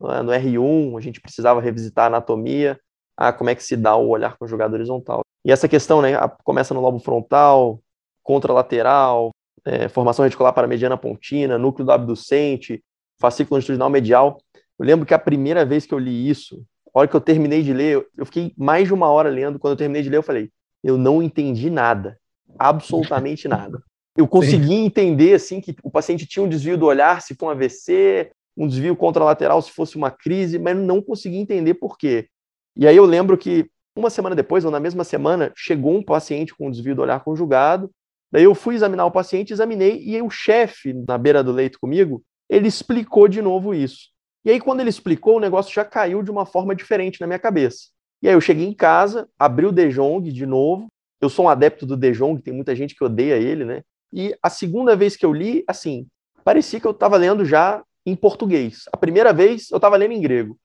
É? 0.03 0.23
No 0.23 0.33
R1, 0.33 0.99
a 0.99 1.01
gente 1.01 1.21
precisava 1.21 1.61
revisitar 1.61 2.05
a 2.05 2.09
anatomia, 2.09 2.79
ah, 3.17 3.33
como 3.33 3.51
é 3.51 3.55
que 3.55 3.65
se 3.65 3.77
dá 3.77 3.97
o 3.97 4.09
olhar 4.09 4.37
conjugado 4.37 4.75
horizontal. 4.75 5.23
E 5.45 5.53
essa 5.53 5.69
questão, 5.69 6.03
né, 6.03 6.13
começa 6.43 6.75
no 6.75 6.81
lobo 6.81 6.99
frontal, 6.99 7.81
contralateral, 8.23 9.31
é, 9.65 9.89
formação 9.89 10.25
reticular 10.25 10.53
para 10.53 10.67
mediana 10.67 10.97
pontina, 10.97 11.59
núcleo 11.59 11.87
do 11.87 11.93
abducente, 11.93 12.83
fascículo 13.19 13.57
longitudinal 13.57 13.89
medial. 13.89 14.41
Eu 14.79 14.85
lembro 14.85 15.07
que 15.07 15.15
a 15.15 15.19
primeira 15.19 15.65
vez 15.65 15.87
que 15.87 15.95
eu 15.95 15.99
li 15.99 16.29
isso, 16.29 16.65
a 16.95 17.01
hora 17.01 17.09
que 17.09 17.17
eu 17.17 17.21
terminei 17.21 17.63
de 17.63 17.73
ler, 17.73 18.07
eu 18.17 18.25
fiquei 18.25 18.55
mais 18.57 18.87
de 18.87 18.95
uma 18.95 19.11
hora 19.11 19.29
lendo. 19.29 19.59
Quando 19.59 19.73
eu 19.73 19.79
terminei 19.79 20.03
de 20.03 20.09
ler, 20.09 20.19
eu 20.19 20.23
falei: 20.23 20.51
eu 20.83 20.97
não 20.97 21.23
entendi 21.23 21.69
nada, 21.69 22.19
absolutamente 22.59 23.49
nada. 23.49 23.83
Eu 24.17 24.29
consegui 24.29 24.69
Sim. 24.69 24.85
entender 24.85 25.35
assim 25.35 25.61
que 25.61 25.75
o 25.83 25.91
paciente 25.91 26.25
tinha 26.25 26.45
um 26.45 26.49
desvio 26.49 26.79
do 26.79 26.87
olhar, 26.87 27.21
se 27.21 27.35
for 27.35 27.47
um 27.47 27.51
AVC, 27.51 28.31
um 28.57 28.69
desvio 28.69 28.95
contralateral 28.95 29.61
se 29.61 29.73
fosse 29.73 29.97
uma 29.97 30.11
crise, 30.11 30.57
mas 30.57 30.77
não 30.77 31.03
consegui 31.03 31.39
entender 31.39 31.75
por 31.75 31.99
quê. 31.99 32.29
E 32.77 32.87
aí 32.87 32.97
eu 32.97 33.05
lembro 33.05 33.37
que 33.37 33.69
uma 33.97 34.11
semana 34.11 34.37
depois, 34.37 34.65
ou 34.65 34.71
na 34.71 34.79
mesma 34.79 35.03
semana, 35.03 35.53
chegou 35.57 35.97
um 35.97 36.03
paciente 36.03 36.55
com 36.55 36.69
um 36.69 36.71
desvio 36.71 36.95
do 36.95 37.03
olhar 37.03 37.25
conjugado. 37.25 37.91
Daí 38.31 38.45
eu 38.45 38.55
fui 38.55 38.75
examinar 38.75 39.07
o 39.07 39.11
paciente, 39.11 39.53
examinei, 39.53 40.01
e 40.03 40.15
aí 40.15 40.23
o 40.23 40.31
chefe, 40.31 40.93
na 40.93 41.17
beira 41.17 41.43
do 41.43 41.53
leito 41.53 41.79
comigo, 41.81 42.23
ele 42.49 42.69
explicou 42.69 43.27
de 43.27 43.41
novo 43.41 43.75
isso. 43.75 44.14
E 44.45 44.51
aí, 44.51 44.61
quando 44.61 44.81
ele 44.81 44.91
explicou, 44.91 45.37
o 45.37 45.41
negócio 45.41 45.73
já 45.73 45.85
caiu 45.85 46.23
de 46.23 46.31
uma 46.31 46.45
forma 46.45 46.75
diferente 46.75 47.21
na 47.21 47.27
minha 47.27 47.39
cabeça. 47.39 47.89
E 48.21 48.29
aí 48.29 48.35
eu 48.35 48.41
cheguei 48.41 48.67
em 48.67 48.75
casa, 48.75 49.29
abri 49.39 49.67
o 49.67 49.73
De 49.73 49.89
Jong 49.89 50.31
de 50.31 50.47
novo, 50.47 50.89
Eu 51.21 51.31
sou 51.31 51.47
um 51.47 51.49
adepto 51.49 51.87
do 51.87 51.97
De 51.97 52.13
Jong, 52.13 52.43
tem 52.43 52.53
muita 52.53 52.77
gente 52.77 52.95
que 52.95 53.03
odeia 53.03 53.37
ele, 53.37 53.65
né? 53.65 53.83
E 54.13 54.37
a 54.43 54.51
segunda 54.51 54.95
vez 54.95 55.17
que 55.17 55.25
eu 55.25 55.33
li, 55.33 55.65
assim, 55.67 56.07
parecia 56.45 56.79
que 56.79 56.87
eu 56.87 56.91
estava 56.91 57.17
lendo 57.17 57.45
já 57.45 57.83
em 58.05 58.15
português. 58.15 58.85
A 58.93 58.97
primeira 58.97 59.33
vez 59.33 59.71
eu 59.71 59.77
estava 59.77 59.97
lendo 59.97 60.13
em 60.13 60.21
grego. 60.21 60.59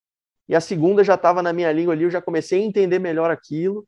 E 0.49 0.55
a 0.55 0.59
segunda 0.59 1.03
já 1.03 1.13
estava 1.15 1.41
na 1.41 1.53
minha 1.53 1.71
língua 1.71 1.93
ali, 1.93 2.03
eu 2.03 2.11
já 2.11 2.21
comecei 2.21 2.61
a 2.61 2.65
entender 2.65 2.99
melhor 2.99 3.31
aquilo. 3.31 3.85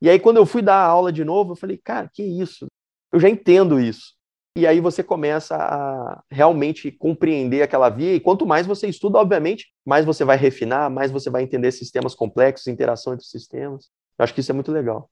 E 0.00 0.08
aí, 0.08 0.18
quando 0.18 0.38
eu 0.38 0.46
fui 0.46 0.62
dar 0.62 0.76
a 0.76 0.86
aula 0.86 1.12
de 1.12 1.24
novo, 1.24 1.52
eu 1.52 1.56
falei, 1.56 1.76
cara, 1.76 2.10
que 2.12 2.22
isso? 2.22 2.66
Eu 3.12 3.20
já 3.20 3.28
entendo 3.28 3.78
isso. 3.78 4.13
E 4.56 4.68
aí 4.68 4.80
você 4.80 5.02
começa 5.02 5.56
a 5.56 6.22
realmente 6.30 6.92
compreender 6.92 7.62
aquela 7.62 7.88
via. 7.88 8.14
E 8.14 8.20
quanto 8.20 8.46
mais 8.46 8.66
você 8.66 8.86
estuda, 8.86 9.18
obviamente, 9.18 9.72
mais 9.84 10.04
você 10.04 10.24
vai 10.24 10.36
refinar, 10.36 10.88
mais 10.88 11.10
você 11.10 11.28
vai 11.28 11.42
entender 11.42 11.72
sistemas 11.72 12.14
complexos, 12.14 12.68
interação 12.68 13.14
entre 13.14 13.26
sistemas. 13.26 13.90
Eu 14.16 14.22
acho 14.22 14.32
que 14.32 14.40
isso 14.40 14.52
é 14.52 14.54
muito 14.54 14.70
legal. 14.70 15.10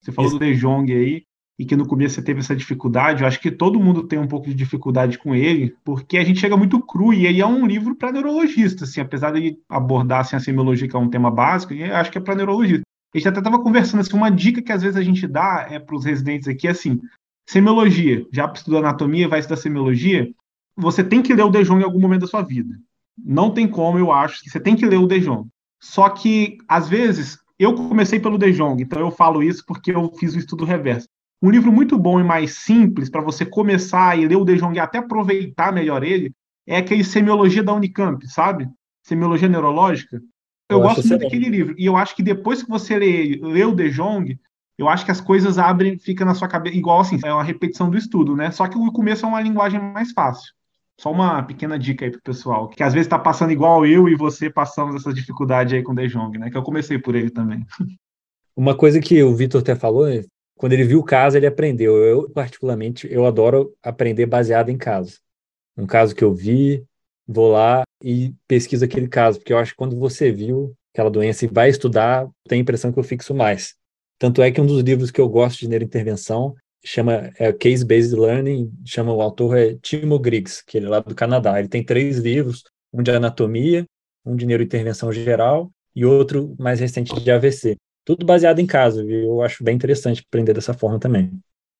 Você 0.00 0.12
falou 0.12 0.30
isso. 0.30 0.38
do 0.38 0.44
De 0.46 0.54
Jong 0.54 0.90
aí, 0.90 1.26
e 1.58 1.66
que 1.66 1.76
no 1.76 1.86
começo 1.86 2.14
você 2.14 2.22
teve 2.22 2.40
essa 2.40 2.56
dificuldade, 2.56 3.22
eu 3.22 3.28
acho 3.28 3.38
que 3.38 3.50
todo 3.50 3.78
mundo 3.78 4.08
tem 4.08 4.18
um 4.18 4.26
pouco 4.26 4.46
de 4.46 4.54
dificuldade 4.54 5.18
com 5.18 5.34
ele, 5.34 5.76
porque 5.84 6.16
a 6.16 6.24
gente 6.24 6.40
chega 6.40 6.56
muito 6.56 6.80
cru, 6.80 7.12
e 7.12 7.26
ele 7.26 7.42
é 7.42 7.46
um 7.46 7.66
livro 7.66 7.94
para 7.94 8.12
neurologista, 8.12 8.84
assim, 8.84 9.00
apesar 9.00 9.32
de 9.32 9.58
abordar 9.68 10.20
assim, 10.20 10.36
a 10.36 10.40
semiologia, 10.40 10.88
que 10.88 10.96
é 10.96 10.98
um 10.98 11.10
tema 11.10 11.30
básico, 11.30 11.74
eu 11.74 11.94
acho 11.94 12.10
que 12.10 12.16
é 12.16 12.20
para 12.20 12.34
neurologista. 12.34 12.82
A 13.14 13.18
gente 13.18 13.28
até 13.28 13.38
estava 13.38 13.62
conversando, 13.62 14.00
assim, 14.00 14.16
uma 14.16 14.30
dica 14.30 14.62
que 14.62 14.72
às 14.72 14.82
vezes 14.82 14.96
a 14.96 15.02
gente 15.02 15.26
dá 15.26 15.68
é 15.70 15.78
para 15.78 15.94
os 15.94 16.04
residentes 16.04 16.48
aqui, 16.48 16.66
assim, 16.66 16.98
semiologia, 17.46 18.26
já 18.32 18.50
estudou 18.52 18.78
anatomia, 18.80 19.28
vai 19.28 19.40
estudar 19.40 19.60
semiologia, 19.60 20.30
você 20.76 21.04
tem 21.04 21.22
que 21.22 21.34
ler 21.34 21.44
o 21.44 21.50
De 21.50 21.62
Jong 21.62 21.82
em 21.82 21.84
algum 21.84 22.00
momento 22.00 22.22
da 22.22 22.26
sua 22.26 22.42
vida. 22.42 22.74
Não 23.16 23.50
tem 23.50 23.68
como, 23.68 23.98
eu 23.98 24.10
acho, 24.10 24.42
que 24.42 24.50
você 24.50 24.58
tem 24.58 24.74
que 24.74 24.86
ler 24.86 24.96
o 24.96 25.06
De 25.06 25.20
Jong. 25.20 25.48
Só 25.80 26.08
que, 26.08 26.58
às 26.66 26.88
vezes, 26.88 27.38
eu 27.58 27.74
comecei 27.74 28.18
pelo 28.18 28.38
De 28.38 28.52
Jong, 28.52 28.82
então 28.82 29.00
eu 29.00 29.10
falo 29.10 29.42
isso 29.42 29.64
porque 29.66 29.92
eu 29.92 30.12
fiz 30.18 30.34
o 30.34 30.38
estudo 30.38 30.64
reverso. 30.64 31.08
Um 31.42 31.50
livro 31.50 31.70
muito 31.70 31.98
bom 31.98 32.18
e 32.18 32.24
mais 32.24 32.54
simples 32.54 33.10
para 33.10 33.20
você 33.20 33.44
começar 33.44 34.18
e 34.18 34.26
ler 34.26 34.36
o 34.36 34.44
De 34.44 34.56
Jong 34.56 34.76
e 34.76 34.80
até 34.80 34.98
aproveitar 34.98 35.72
melhor 35.72 36.02
ele 36.02 36.32
é 36.66 36.78
aquele 36.78 37.04
Semiologia 37.04 37.62
da 37.62 37.74
Unicamp, 37.74 38.26
sabe? 38.26 38.68
Semiologia 39.02 39.48
Neurológica. 39.48 40.16
Eu, 40.70 40.78
eu 40.78 40.80
gosto 40.80 41.06
muito 41.06 41.22
daquele 41.22 41.48
livro. 41.50 41.74
E 41.76 41.84
eu 41.84 41.96
acho 41.96 42.16
que 42.16 42.22
depois 42.22 42.62
que 42.62 42.70
você 42.70 42.98
lê, 42.98 43.38
lê 43.42 43.64
o 43.64 43.74
De 43.74 43.90
Jong, 43.90 44.38
eu 44.78 44.88
acho 44.88 45.04
que 45.04 45.10
as 45.10 45.20
coisas 45.20 45.58
abrem, 45.58 45.98
fica 45.98 46.24
na 46.24 46.34
sua 46.34 46.48
cabeça, 46.48 46.76
igual 46.76 47.00
assim, 47.00 47.18
é 47.24 47.32
uma 47.32 47.44
repetição 47.44 47.88
do 47.88 47.96
estudo, 47.96 48.36
né? 48.36 48.50
Só 48.50 48.66
que 48.66 48.76
o 48.76 48.92
começo 48.92 49.24
é 49.24 49.28
uma 49.28 49.40
linguagem 49.40 49.80
mais 49.80 50.12
fácil. 50.12 50.52
Só 51.00 51.10
uma 51.10 51.42
pequena 51.42 51.78
dica 51.78 52.04
aí 52.04 52.10
pro 52.10 52.22
pessoal, 52.22 52.68
que 52.68 52.82
às 52.82 52.92
vezes 52.92 53.06
está 53.06 53.18
passando 53.18 53.52
igual 53.52 53.84
eu 53.84 54.08
e 54.08 54.14
você 54.14 54.48
passamos 54.48 54.94
essa 54.94 55.12
dificuldade 55.12 55.74
aí 55.74 55.82
com 55.82 55.92
o 55.92 55.94
De 55.94 56.06
Jong, 56.08 56.38
né? 56.38 56.50
Que 56.50 56.56
eu 56.56 56.62
comecei 56.62 56.98
por 56.98 57.14
ele 57.14 57.30
também. 57.30 57.66
Uma 58.56 58.76
coisa 58.76 59.00
que 59.00 59.20
o 59.20 59.34
Vitor 59.34 59.60
até 59.60 59.74
falou, 59.74 60.06
quando 60.56 60.72
ele 60.72 60.84
viu 60.84 61.00
o 61.00 61.04
caso, 61.04 61.36
ele 61.36 61.46
aprendeu. 61.46 61.96
Eu, 61.96 62.30
particularmente, 62.30 63.08
eu 63.10 63.26
adoro 63.26 63.74
aprender 63.82 64.26
baseado 64.26 64.70
em 64.70 64.78
casos. 64.78 65.20
Um 65.76 65.86
caso 65.86 66.14
que 66.14 66.22
eu 66.22 66.32
vi, 66.32 66.84
vou 67.26 67.50
lá 67.50 67.82
e 68.00 68.32
pesquiso 68.46 68.84
aquele 68.84 69.08
caso, 69.08 69.38
porque 69.38 69.52
eu 69.52 69.58
acho 69.58 69.72
que 69.72 69.76
quando 69.76 69.98
você 69.98 70.30
viu 70.30 70.72
aquela 70.92 71.10
doença 71.10 71.44
e 71.44 71.48
vai 71.48 71.68
estudar, 71.68 72.28
tem 72.46 72.58
a 72.58 72.62
impressão 72.62 72.92
que 72.92 72.98
eu 72.98 73.02
fixo 73.02 73.34
mais. 73.34 73.74
Tanto 74.18 74.42
é 74.42 74.50
que 74.50 74.60
um 74.60 74.66
dos 74.66 74.82
livros 74.82 75.10
que 75.10 75.20
eu 75.20 75.28
gosto 75.28 75.60
de 75.60 75.68
neurointervenção 75.68 76.54
chama 76.84 77.32
é, 77.38 77.52
Case 77.52 77.84
Based 77.84 78.14
Learning, 78.14 78.70
chama 78.84 79.12
o 79.12 79.22
autor 79.22 79.56
é 79.56 79.74
Timo 79.82 80.18
Griggs, 80.18 80.62
que 80.66 80.76
ele 80.76 80.86
é 80.86 80.88
lá 80.90 81.00
do 81.00 81.14
Canadá. 81.14 81.58
Ele 81.58 81.68
tem 81.68 81.82
três 81.82 82.18
livros, 82.18 82.62
um 82.92 83.02
de 83.02 83.10
anatomia, 83.10 83.86
um 84.24 84.36
de 84.36 84.46
neurointervenção 84.46 85.10
geral 85.12 85.70
e 85.94 86.04
outro 86.04 86.54
mais 86.58 86.80
recente 86.80 87.14
de 87.14 87.30
AVC. 87.30 87.76
Tudo 88.04 88.26
baseado 88.26 88.58
em 88.58 88.66
caso, 88.66 89.08
e 89.08 89.24
eu 89.24 89.40
acho 89.40 89.64
bem 89.64 89.74
interessante 89.74 90.22
aprender 90.26 90.52
dessa 90.52 90.74
forma 90.74 90.98
também. 90.98 91.32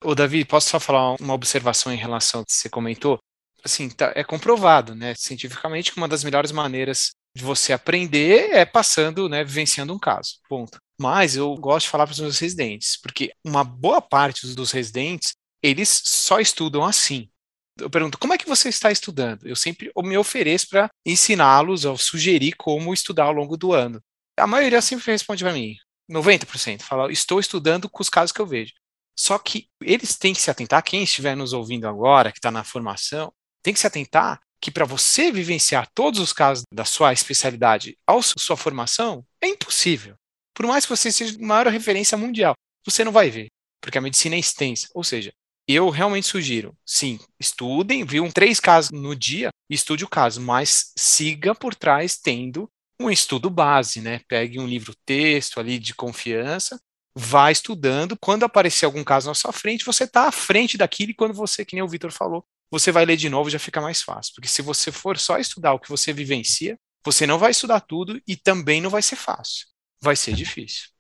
Ô 0.02 0.14
Davi, 0.14 0.44
posso 0.44 0.70
só 0.70 0.80
falar 0.80 1.16
uma 1.20 1.34
observação 1.34 1.92
em 1.92 1.96
relação 1.96 2.40
ao 2.40 2.46
que 2.46 2.52
você 2.52 2.68
comentou? 2.68 3.18
Assim, 3.62 3.88
tá, 3.88 4.12
é 4.14 4.24
comprovado, 4.24 4.94
né, 4.94 5.14
cientificamente, 5.16 5.92
que 5.92 5.98
uma 5.98 6.08
das 6.08 6.24
melhores 6.24 6.52
maneiras 6.52 7.12
de 7.34 7.42
você 7.42 7.72
aprender 7.72 8.50
é 8.50 8.64
passando, 8.64 9.28
né, 9.28 9.42
vivenciando 9.42 9.92
um 9.92 9.98
caso. 9.98 10.38
Ponto. 10.48 10.78
Mas 10.98 11.34
eu 11.34 11.54
gosto 11.56 11.86
de 11.86 11.90
falar 11.90 12.06
para 12.06 12.12
os 12.12 12.20
meus 12.20 12.38
residentes, 12.38 12.96
porque 12.96 13.32
uma 13.44 13.64
boa 13.64 14.00
parte 14.00 14.46
dos 14.54 14.70
residentes, 14.70 15.34
eles 15.62 16.02
só 16.04 16.38
estudam 16.38 16.84
assim. 16.84 17.28
Eu 17.76 17.90
pergunto, 17.90 18.18
como 18.18 18.32
é 18.32 18.38
que 18.38 18.48
você 18.48 18.68
está 18.68 18.92
estudando? 18.92 19.46
Eu 19.46 19.56
sempre 19.56 19.90
me 19.96 20.16
ofereço 20.16 20.68
para 20.68 20.88
ensiná-los, 21.04 21.84
ou 21.84 21.98
sugerir 21.98 22.52
como 22.56 22.94
estudar 22.94 23.24
ao 23.24 23.32
longo 23.32 23.56
do 23.56 23.72
ano. 23.72 24.00
A 24.38 24.46
maioria 24.46 24.80
sempre 24.80 25.10
responde 25.10 25.42
para 25.42 25.52
mim, 25.52 25.74
90%, 26.08 26.82
fala, 26.82 27.10
estou 27.10 27.40
estudando 27.40 27.88
com 27.88 28.02
os 28.02 28.08
casos 28.08 28.30
que 28.30 28.40
eu 28.40 28.46
vejo. 28.46 28.72
Só 29.18 29.38
que 29.38 29.68
eles 29.80 30.16
têm 30.16 30.34
que 30.34 30.42
se 30.42 30.50
atentar, 30.50 30.82
quem 30.82 31.02
estiver 31.02 31.36
nos 31.36 31.52
ouvindo 31.52 31.88
agora, 31.88 32.30
que 32.30 32.38
está 32.38 32.50
na 32.50 32.64
formação, 32.64 33.32
tem 33.62 33.72
que 33.72 33.80
se 33.80 33.86
atentar 33.86 34.40
que 34.64 34.70
para 34.70 34.86
você 34.86 35.30
vivenciar 35.30 35.86
todos 35.94 36.18
os 36.18 36.32
casos 36.32 36.64
da 36.72 36.86
sua 36.86 37.12
especialidade 37.12 37.98
ao 38.06 38.22
sua 38.22 38.56
formação, 38.56 39.22
é 39.38 39.46
impossível. 39.46 40.14
Por 40.54 40.64
mais 40.66 40.86
que 40.86 40.96
você 40.96 41.12
seja 41.12 41.36
a 41.36 41.46
maior 41.46 41.66
referência 41.66 42.16
mundial, 42.16 42.54
você 42.82 43.04
não 43.04 43.12
vai 43.12 43.28
ver, 43.28 43.48
porque 43.78 43.98
a 43.98 44.00
medicina 44.00 44.36
é 44.36 44.38
extensa. 44.38 44.88
Ou 44.94 45.04
seja, 45.04 45.34
eu 45.68 45.90
realmente 45.90 46.26
sugiro, 46.26 46.74
sim, 46.82 47.18
estudem, 47.38 48.06
viu 48.06 48.26
três 48.32 48.58
casos 48.58 48.90
no 48.90 49.14
dia, 49.14 49.50
estude 49.68 50.02
o 50.02 50.08
caso, 50.08 50.40
mas 50.40 50.92
siga 50.96 51.54
por 51.54 51.74
trás 51.74 52.16
tendo 52.16 52.66
um 52.98 53.10
estudo 53.10 53.50
base, 53.50 54.00
né? 54.00 54.22
Pegue 54.26 54.58
um 54.58 54.66
livro 54.66 54.94
texto 55.04 55.60
ali 55.60 55.78
de 55.78 55.94
confiança, 55.94 56.80
vá 57.14 57.50
estudando. 57.50 58.16
Quando 58.18 58.44
aparecer 58.44 58.86
algum 58.86 59.04
caso 59.04 59.28
na 59.28 59.34
sua 59.34 59.52
frente, 59.52 59.84
você 59.84 60.04
está 60.04 60.26
à 60.26 60.32
frente 60.32 60.78
daquilo 60.78 61.10
e 61.10 61.14
quando 61.14 61.34
você, 61.34 61.66
que 61.66 61.76
nem 61.76 61.82
o 61.82 61.88
Vitor 61.88 62.10
falou, 62.10 62.46
você 62.78 62.92
vai 62.92 63.04
ler 63.04 63.16
de 63.16 63.28
novo 63.28 63.50
já 63.50 63.58
fica 63.58 63.80
mais 63.80 64.02
fácil. 64.02 64.34
Porque 64.34 64.48
se 64.48 64.62
você 64.62 64.92
for 64.92 65.18
só 65.18 65.38
estudar 65.38 65.72
o 65.74 65.78
que 65.78 65.88
você 65.88 66.12
vivencia, 66.12 66.78
você 67.04 67.26
não 67.26 67.38
vai 67.38 67.50
estudar 67.50 67.80
tudo 67.80 68.20
e 68.26 68.36
também 68.36 68.80
não 68.80 68.90
vai 68.90 69.02
ser 69.02 69.16
fácil 69.16 69.66
vai 70.04 70.14
ser 70.14 70.34
difícil. 70.34 70.90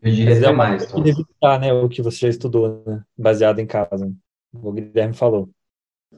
Eu 0.00 0.12
diria 0.12 0.38
até 0.38 0.52
mais. 0.52 0.84
Então. 0.84 1.04
evitar, 1.04 1.58
né, 1.58 1.72
o 1.72 1.88
que 1.88 2.00
você 2.00 2.18
já 2.20 2.28
estudou, 2.28 2.82
né, 2.86 3.02
baseado 3.18 3.58
em 3.58 3.66
casa. 3.66 4.10
O 4.52 4.72
Guilherme 4.72 5.14
falou. 5.14 5.50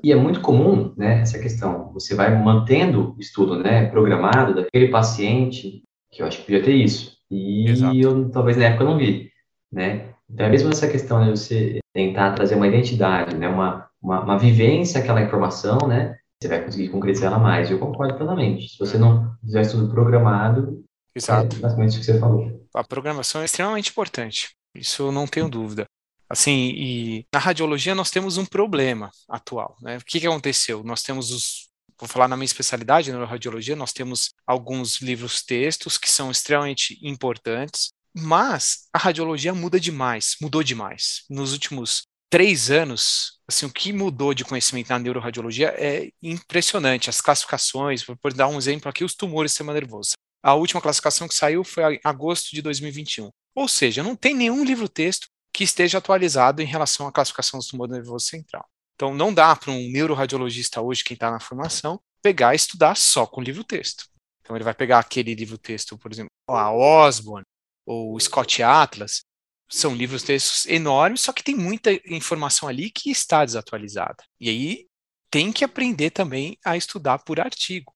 E 0.05 0.13
é 0.13 0.17
muito 0.17 0.41
comum, 0.43 0.93
né, 0.97 1.23
essa 1.23 1.39
questão. 1.39 1.91
Você 1.95 2.15
vai 2.15 2.37
mantendo 2.41 3.15
o 3.17 3.21
estudo, 3.21 3.59
né, 3.59 3.87
programado 3.87 4.55
daquele 4.55 4.89
paciente, 4.89 5.83
que 6.11 6.23
eu 6.23 6.27
acho 6.27 6.39
que 6.39 6.45
podia 6.45 6.63
ter 6.63 6.75
isso. 6.75 7.17
E 7.31 7.69
Exato. 7.71 7.97
eu 7.97 8.31
talvez 8.31 8.57
na 8.57 8.67
época 8.67 8.85
não 8.85 8.99
vi, 8.99 9.31
né? 9.73 10.15
Então 10.31 10.47
é 10.47 10.49
mesmo 10.49 10.71
essa 10.71 10.89
questão 10.89 11.25
de 11.25 11.31
você 11.31 11.79
tentar 11.95 12.33
trazer 12.33 12.55
uma 12.55 12.67
identidade, 12.67 13.35
né, 13.37 13.49
uma, 13.49 13.88
uma, 14.01 14.21
uma 14.21 14.39
vivência 14.39 15.01
aquela 15.01 15.23
informação, 15.23 15.79
né, 15.87 16.17
você 16.41 16.49
vai 16.49 16.65
conseguir 16.65 16.89
concretizar 16.89 17.33
ela 17.33 17.41
mais. 17.41 17.71
Eu 17.71 17.79
concordo 17.79 18.17
plenamente. 18.17 18.69
Se 18.69 18.79
você 18.79 18.97
não 18.97 19.35
fizer 19.45 19.63
estudo 19.63 19.91
programado, 19.91 20.85
Exato. 21.19 21.57
É 21.57 21.59
basicamente 21.59 21.97
o 21.97 22.01
que 22.01 22.07
você 22.07 22.19
falou. 22.19 22.69
A 22.73 22.85
programação 22.85 23.43
é 23.43 23.45
extremamente 23.45 23.91
importante. 23.91 24.51
Isso 24.75 25.03
eu 25.03 25.13
não 25.13 25.27
tenho 25.27 25.49
dúvida. 25.49 25.87
Assim, 26.31 26.73
e 26.77 27.27
na 27.33 27.41
radiologia 27.41 27.95
nós 27.95 28.11
temos 28.11 28.37
um 28.37 28.45
problema 28.45 29.11
atual, 29.29 29.77
né? 29.81 29.97
O 29.97 30.05
que, 30.05 30.21
que 30.21 30.27
aconteceu? 30.27 30.85
Nós 30.85 31.03
temos 31.03 31.31
os 31.31 31.69
vou 31.99 32.09
falar 32.09 32.29
na 32.29 32.37
minha 32.37 32.45
especialidade, 32.45 33.11
na 33.11 33.25
radiologia, 33.25 33.75
nós 33.75 33.93
temos 33.93 34.31
alguns 34.47 35.01
livros 35.01 35.43
textos 35.43 35.99
que 35.99 36.09
são 36.09 36.31
extremamente 36.31 36.97
importantes, 37.03 37.91
mas 38.17 38.87
a 38.93 38.99
radiologia 38.99 39.53
muda 39.53 39.81
demais, 39.81 40.37
mudou 40.41 40.63
demais. 40.63 41.25
Nos 41.29 41.53
últimos 41.53 42.07
três 42.31 42.71
anos, 42.71 43.41
assim, 43.47 43.67
o 43.67 43.73
que 43.73 43.93
mudou 43.93 44.35
de 44.35 44.45
conhecimento 44.45 44.91
na 44.91 44.99
neuroradiologia 44.99 45.75
é 45.77 46.11
impressionante. 46.23 47.11
As 47.11 47.21
classificações, 47.21 48.05
por 48.05 48.33
dar 48.33 48.49
um 48.49 48.59
exemplo 48.59 48.89
aqui, 48.89 49.05
os 49.05 49.15
tumores 49.15 49.51
do 49.51 49.53
sistema 49.53 49.73
nervoso. 49.73 50.13
A 50.43 50.55
última 50.55 50.81
classificação 50.81 51.27
que 51.27 51.35
saiu 51.35 51.65
foi 51.65 51.95
em 51.95 52.01
agosto 52.05 52.51
de 52.51 52.63
2021. 52.63 53.31
Ou 53.55 53.67
seja, 53.67 54.03
não 54.03 54.15
tem 54.15 54.35
nenhum 54.35 54.65
livro-texto 54.65 55.27
que 55.53 55.65
esteja 55.65 55.99
atualizado 55.99 56.63
em 56.63 56.67
relação 56.67 57.09
à 57.09 57.13
classificação 57.13 57.59
do 57.59 57.67
tumor 57.67 57.89
nervoso 57.89 58.27
central. 58.27 58.65
Então, 58.95 59.15
não 59.15 59.33
dá 59.33 59.55
para 59.57 59.73
um 59.73 59.91
neuroradiologista 59.91 60.81
hoje, 60.81 61.05
quem 61.05 61.15
está 61.15 61.31
na 61.31 61.41
formação, 61.41 62.01
pegar 62.23 62.53
e 62.53 62.57
estudar 62.57 62.97
só 62.97 63.27
com 63.27 63.41
livro-texto. 63.41 64.07
Então, 64.41 64.57
ele 64.57 64.65
vai 64.65 64.75
pegar 64.75 64.99
aquele 64.99 65.35
livro-texto, 65.35 65.99
por 65.99 66.13
exemplo, 66.13 66.31
a 66.49 66.73
Osborne 66.73 67.45
ou 67.87 68.19
Scott 68.21 68.63
Atlas, 68.63 69.23
são 69.71 69.95
livros-textos 69.95 70.67
enormes, 70.67 71.21
só 71.21 71.33
que 71.33 71.43
tem 71.43 71.55
muita 71.55 71.93
informação 72.07 72.69
ali 72.69 72.91
que 72.91 73.11
está 73.11 73.45
desatualizada. 73.45 74.25
E 74.41 74.49
aí 74.49 74.87
tem 75.31 75.53
que 75.53 75.65
aprender 75.65 76.11
também 76.11 76.59
a 76.65 76.77
estudar 76.77 77.19
por 77.19 77.39
artigo. 77.39 77.95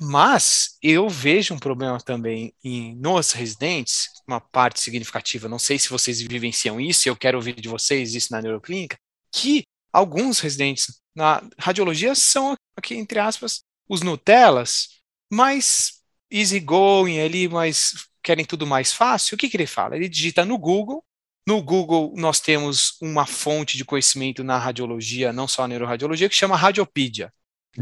Mas 0.00 0.78
eu 0.82 1.10
vejo 1.10 1.52
um 1.52 1.58
problema 1.58 2.00
também 2.00 2.54
em, 2.64 2.96
nos 2.96 3.32
residentes, 3.32 4.08
uma 4.26 4.40
parte 4.40 4.80
significativa, 4.80 5.46
não 5.48 5.58
sei 5.58 5.78
se 5.78 5.90
vocês 5.90 6.22
vivenciam 6.22 6.80
isso, 6.80 7.06
eu 7.06 7.14
quero 7.16 7.36
ouvir 7.36 7.54
de 7.60 7.68
vocês 7.68 8.14
isso 8.14 8.32
na 8.32 8.40
neuroclínica, 8.40 8.98
que 9.30 9.64
alguns 9.92 10.40
residentes 10.40 11.00
na 11.14 11.42
radiologia 11.58 12.14
são, 12.14 12.54
aqui 12.74 12.94
entre 12.94 13.18
aspas, 13.18 13.62
os 13.86 14.00
Nutellas, 14.00 14.88
mais 15.30 16.00
easygoing 16.30 17.20
ali, 17.20 17.46
mas 17.46 18.08
querem 18.22 18.44
tudo 18.44 18.66
mais 18.66 18.92
fácil. 18.92 19.34
O 19.34 19.38
que, 19.38 19.50
que 19.50 19.56
ele 19.56 19.66
fala? 19.66 19.96
Ele 19.96 20.08
digita 20.08 20.44
no 20.44 20.56
Google 20.56 21.04
No 21.46 21.62
Google, 21.62 22.12
nós 22.16 22.38
temos 22.38 22.96
uma 23.00 23.26
fonte 23.26 23.76
de 23.76 23.84
conhecimento 23.84 24.44
na 24.44 24.58
radiologia, 24.58 25.32
não 25.32 25.48
só 25.48 25.64
a 25.64 25.68
neuroradiologia, 25.68 26.28
que 26.28 26.34
chama 26.34 26.56
Radiopedia, 26.56 27.32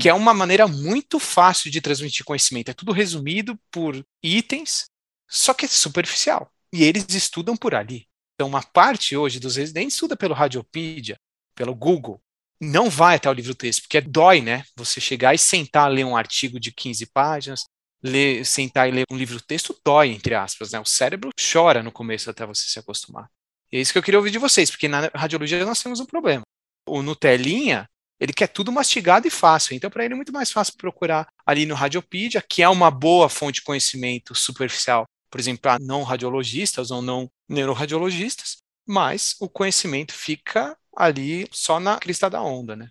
que 0.00 0.08
é 0.08 0.14
uma 0.14 0.32
maneira 0.32 0.66
muito 0.66 1.18
fácil 1.18 1.70
de 1.70 1.80
transmitir 1.80 2.24
conhecimento. 2.24 2.70
É 2.70 2.74
tudo 2.74 2.92
resumido 2.92 3.58
por 3.70 4.04
itens, 4.22 4.86
só 5.28 5.52
que 5.52 5.64
é 5.64 5.68
superficial. 5.68 6.50
E 6.72 6.84
eles 6.84 7.06
estudam 7.14 7.56
por 7.56 7.74
ali. 7.74 8.06
Então, 8.34 8.46
uma 8.46 8.62
parte 8.62 9.16
hoje 9.16 9.40
dos 9.40 9.56
residentes 9.56 9.94
estuda 9.94 10.16
pelo 10.16 10.34
Radiopedia, 10.34 11.18
pelo 11.54 11.74
Google. 11.74 12.22
Não 12.60 12.88
vai 12.88 13.16
até 13.16 13.28
o 13.28 13.32
livro-texto, 13.32 13.82
porque 13.82 14.00
dói, 14.00 14.40
né? 14.40 14.64
Você 14.76 15.00
chegar 15.00 15.34
e 15.34 15.38
sentar, 15.38 15.90
ler 15.90 16.04
um 16.04 16.16
artigo 16.16 16.60
de 16.60 16.72
15 16.72 17.06
páginas, 17.06 17.64
ler, 18.02 18.44
sentar 18.44 18.88
e 18.88 18.92
ler 18.92 19.04
um 19.10 19.16
livro-texto 19.16 19.76
dói, 19.84 20.10
entre 20.10 20.34
aspas, 20.34 20.72
né? 20.72 20.80
O 20.80 20.84
cérebro 20.84 21.30
chora 21.52 21.82
no 21.82 21.92
começo 21.92 22.30
até 22.30 22.46
você 22.46 22.66
se 22.66 22.78
acostumar. 22.78 23.28
E 23.72 23.76
é 23.76 23.80
isso 23.80 23.92
que 23.92 23.98
eu 23.98 24.02
queria 24.02 24.18
ouvir 24.18 24.30
de 24.30 24.38
vocês, 24.38 24.70
porque 24.70 24.88
na 24.88 25.10
radiologia 25.14 25.64
nós 25.64 25.82
temos 25.82 26.00
um 26.00 26.06
problema. 26.06 26.42
O 26.86 27.02
Nutelinha, 27.02 27.88
ele 28.18 28.32
quer 28.32 28.48
tudo 28.48 28.72
mastigado 28.72 29.26
e 29.26 29.30
fácil. 29.30 29.74
Então, 29.74 29.90
para 29.90 30.04
ele 30.04 30.14
é 30.14 30.16
muito 30.16 30.32
mais 30.32 30.50
fácil 30.50 30.74
procurar 30.76 31.28
ali 31.44 31.66
no 31.66 31.74
Radiopedia, 31.74 32.42
que 32.42 32.62
é 32.62 32.68
uma 32.68 32.90
boa 32.90 33.28
fonte 33.28 33.56
de 33.56 33.62
conhecimento 33.62 34.34
superficial, 34.34 35.04
por 35.30 35.38
exemplo, 35.38 35.62
para 35.62 35.78
não 35.78 36.02
radiologistas 36.02 36.90
ou 36.90 37.02
não 37.02 37.30
neuroradiologistas, 37.48 38.58
mas 38.86 39.36
o 39.40 39.48
conhecimento 39.48 40.14
fica 40.14 40.76
ali 40.96 41.46
só 41.52 41.78
na 41.78 41.98
crista 41.98 42.28
da 42.30 42.42
onda, 42.42 42.74
né? 42.74 42.88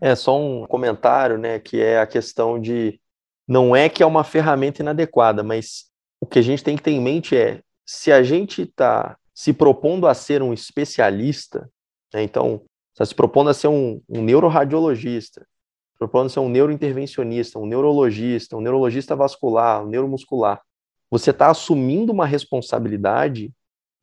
É 0.00 0.14
só 0.14 0.40
um 0.40 0.66
comentário, 0.66 1.36
né, 1.36 1.58
que 1.58 1.80
é 1.80 2.00
a 2.00 2.06
questão 2.06 2.58
de 2.58 2.98
não 3.46 3.74
é 3.76 3.88
que 3.88 4.02
é 4.02 4.06
uma 4.06 4.24
ferramenta 4.24 4.80
inadequada, 4.80 5.42
mas 5.42 5.90
o 6.20 6.26
que 6.26 6.38
a 6.38 6.42
gente 6.42 6.62
tem 6.62 6.76
que 6.76 6.82
ter 6.82 6.92
em 6.92 7.00
mente 7.00 7.36
é 7.36 7.60
se 7.84 8.10
a 8.10 8.22
gente 8.22 8.62
está 8.62 9.18
se 9.40 9.54
propondo 9.54 10.06
a 10.06 10.12
ser 10.12 10.42
um 10.42 10.52
especialista, 10.52 11.66
né, 12.12 12.22
então 12.22 12.62
está 12.92 13.06
se 13.06 13.14
propondo 13.14 13.48
a 13.48 13.54
ser 13.54 13.68
um, 13.68 13.98
um 14.06 14.22
neuroradiologista, 14.22 15.46
propondo 15.98 16.26
a 16.26 16.28
ser 16.28 16.40
um 16.40 16.48
neurointervencionista, 16.50 17.58
um 17.58 17.64
neurologista, 17.64 18.54
um 18.54 18.60
neurologista 18.60 19.16
vascular, 19.16 19.82
um 19.82 19.88
neuromuscular, 19.88 20.60
você 21.10 21.30
está 21.30 21.50
assumindo 21.50 22.12
uma 22.12 22.26
responsabilidade 22.26 23.50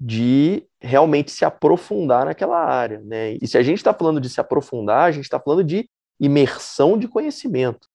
de 0.01 0.65
realmente 0.81 1.29
se 1.29 1.45
aprofundar 1.45 2.25
naquela 2.25 2.57
área, 2.57 2.99
né? 3.01 3.37
E 3.39 3.47
se 3.47 3.59
a 3.59 3.61
gente 3.61 3.77
está 3.77 3.93
falando 3.93 4.19
de 4.19 4.29
se 4.29 4.41
aprofundar, 4.41 5.03
a 5.03 5.11
gente 5.11 5.25
está 5.25 5.39
falando 5.39 5.63
de 5.63 5.87
imersão 6.19 6.97
de 6.97 7.07
conhecimento, 7.07 7.87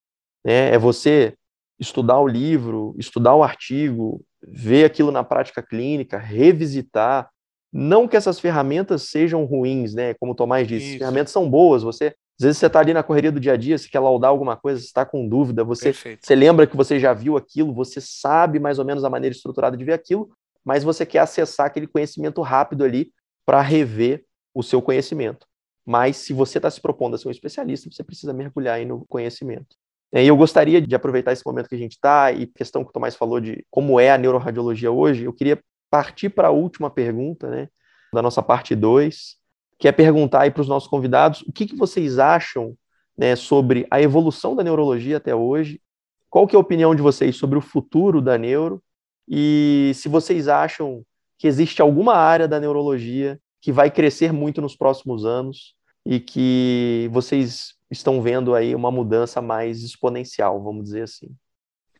né? 0.45 0.73
É 0.73 0.79
você 0.79 1.35
estudar 1.77 2.21
o 2.21 2.29
livro, 2.29 2.95
estudar 2.97 3.35
o 3.35 3.43
artigo, 3.43 4.25
ver 4.47 4.85
aquilo 4.85 5.11
na 5.11 5.23
prática 5.25 5.63
clínica, 5.63 6.19
revisitar. 6.19 7.29
Não 7.73 8.07
que 8.07 8.17
essas 8.17 8.39
ferramentas 8.39 9.05
sejam 9.05 9.45
ruins, 9.45 9.95
né? 9.95 10.15
Como 10.15 10.33
o 10.33 10.35
Tomás 10.35 10.69
disse, 10.69 10.87
Isso. 10.87 10.95
as 10.95 10.99
ferramentas 10.99 11.33
são 11.33 11.49
boas. 11.49 11.83
Você, 11.83 12.07
às 12.07 12.45
vezes 12.45 12.59
você 12.59 12.67
está 12.67 12.81
ali 12.81 12.93
na 12.93 13.03
correria 13.03 13.33
do 13.33 13.41
dia 13.41 13.53
a 13.53 13.57
dia, 13.57 13.79
você 13.79 13.89
quer 13.89 14.01
laudar 14.01 14.31
alguma 14.31 14.57
coisa, 14.57 14.81
você 14.81 14.87
está 14.87 15.05
com 15.05 15.27
dúvida, 15.27 15.65
você, 15.65 15.93
você 16.21 16.35
lembra 16.35 16.67
que 16.67 16.77
você 16.77 16.99
já 16.99 17.13
viu 17.13 17.37
aquilo, 17.37 17.73
você 17.73 18.01
sabe 18.01 18.59
mais 18.59 18.79
ou 18.79 18.85
menos 18.85 19.05
a 19.05 19.11
maneira 19.11 19.35
estruturada 19.35 19.77
de 19.77 19.85
ver 19.85 19.95
aquilo, 19.95 20.31
mas 20.65 20.85
você 20.85 21.07
quer 21.07 21.21
acessar 21.21 21.67
aquele 21.67 21.87
conhecimento 21.87 22.41
rápido 22.43 22.85
ali 22.85 23.13
para 23.45 23.61
rever 23.61 24.25
o 24.55 24.63
seu 24.63 24.83
conhecimento. 24.83 25.47
Mas 25.85 26.17
se 26.17 26.33
você 26.33 26.59
está 26.59 26.71
se 26.71 26.81
propondo 26.81 27.15
a 27.15 27.19
ser 27.19 27.29
um 27.29 27.33
especialista, 27.33 27.91
você 27.91 28.05
precisa 28.05 28.33
mergulhar 28.33 28.77
aí 28.77 28.85
no 28.85 29.05
conhecimento. 29.07 29.77
E 30.13 30.27
eu 30.27 30.37
gostaria 30.37 30.81
de 30.81 30.95
aproveitar 30.95 31.33
esse 31.33 31.45
momento 31.47 31.69
que 31.69 31.75
a 31.75 31.79
gente 31.79 31.93
está 31.93 32.31
e 32.31 32.47
questão 32.47 32.85
que 32.85 32.91
o 32.91 32.93
Tomás 32.93 33.17
falou 33.17 33.41
de 33.41 33.65
como 33.71 33.99
é 33.99 34.11
a 34.11 34.19
neuroradiologia 34.19 34.91
hoje, 34.91 35.25
eu 35.25 35.33
queria 35.33 35.59
partir 35.91 36.29
para 36.29 36.49
a 36.49 36.51
última 36.51 36.91
pergunta, 36.91 37.49
né, 37.49 37.69
da 38.13 38.21
nossa 38.21 38.43
parte 38.43 38.75
2, 38.75 39.37
que 39.79 39.89
é 39.89 39.93
perguntar 39.93 40.43
aí 40.43 40.51
para 40.51 40.61
os 40.61 40.69
nossos 40.69 40.89
convidados 40.89 41.43
o 41.43 41.53
que, 41.53 41.67
que 41.67 41.77
vocês 41.77 42.19
acham 42.19 42.77
né, 43.17 43.37
sobre 43.37 43.87
a 43.91 44.01
evolução 44.01 44.55
da 44.55 44.63
neurologia 44.63 45.17
até 45.17 45.35
hoje, 45.35 45.81
qual 46.29 46.47
que 46.47 46.55
é 46.55 46.59
a 46.59 46.61
opinião 46.61 46.95
de 46.95 47.03
vocês 47.03 47.37
sobre 47.37 47.59
o 47.59 47.63
futuro 47.63 48.21
da 48.21 48.39
neuro 48.39 48.83
e 49.29 49.93
se 49.95 50.09
vocês 50.09 50.49
acham 50.49 51.05
que 51.39 51.47
existe 51.47 51.81
alguma 51.83 52.15
área 52.15 52.47
da 52.47 52.61
neurologia 52.61 53.41
que 53.61 53.73
vai 53.73 53.91
crescer 53.91 54.33
muito 54.33 54.61
nos 54.61 54.77
próximos 54.77 55.25
anos 55.25 55.75
e 56.05 56.19
que 56.19 57.09
vocês 57.13 57.75
estão 57.93 58.21
vendo 58.21 58.55
aí 58.55 58.75
uma 58.75 58.91
mudança 58.91 59.41
mais 59.41 59.83
exponencial, 59.83 60.63
vamos 60.63 60.85
dizer 60.85 61.03
assim? 61.03 61.29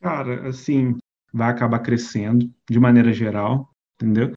Cara, 0.01 0.49
assim, 0.49 0.97
vai 1.33 1.51
acabar 1.51 1.79
crescendo 1.79 2.51
de 2.69 2.81
maneira 2.81 3.13
geral, 3.13 3.69
entendeu? 3.95 4.33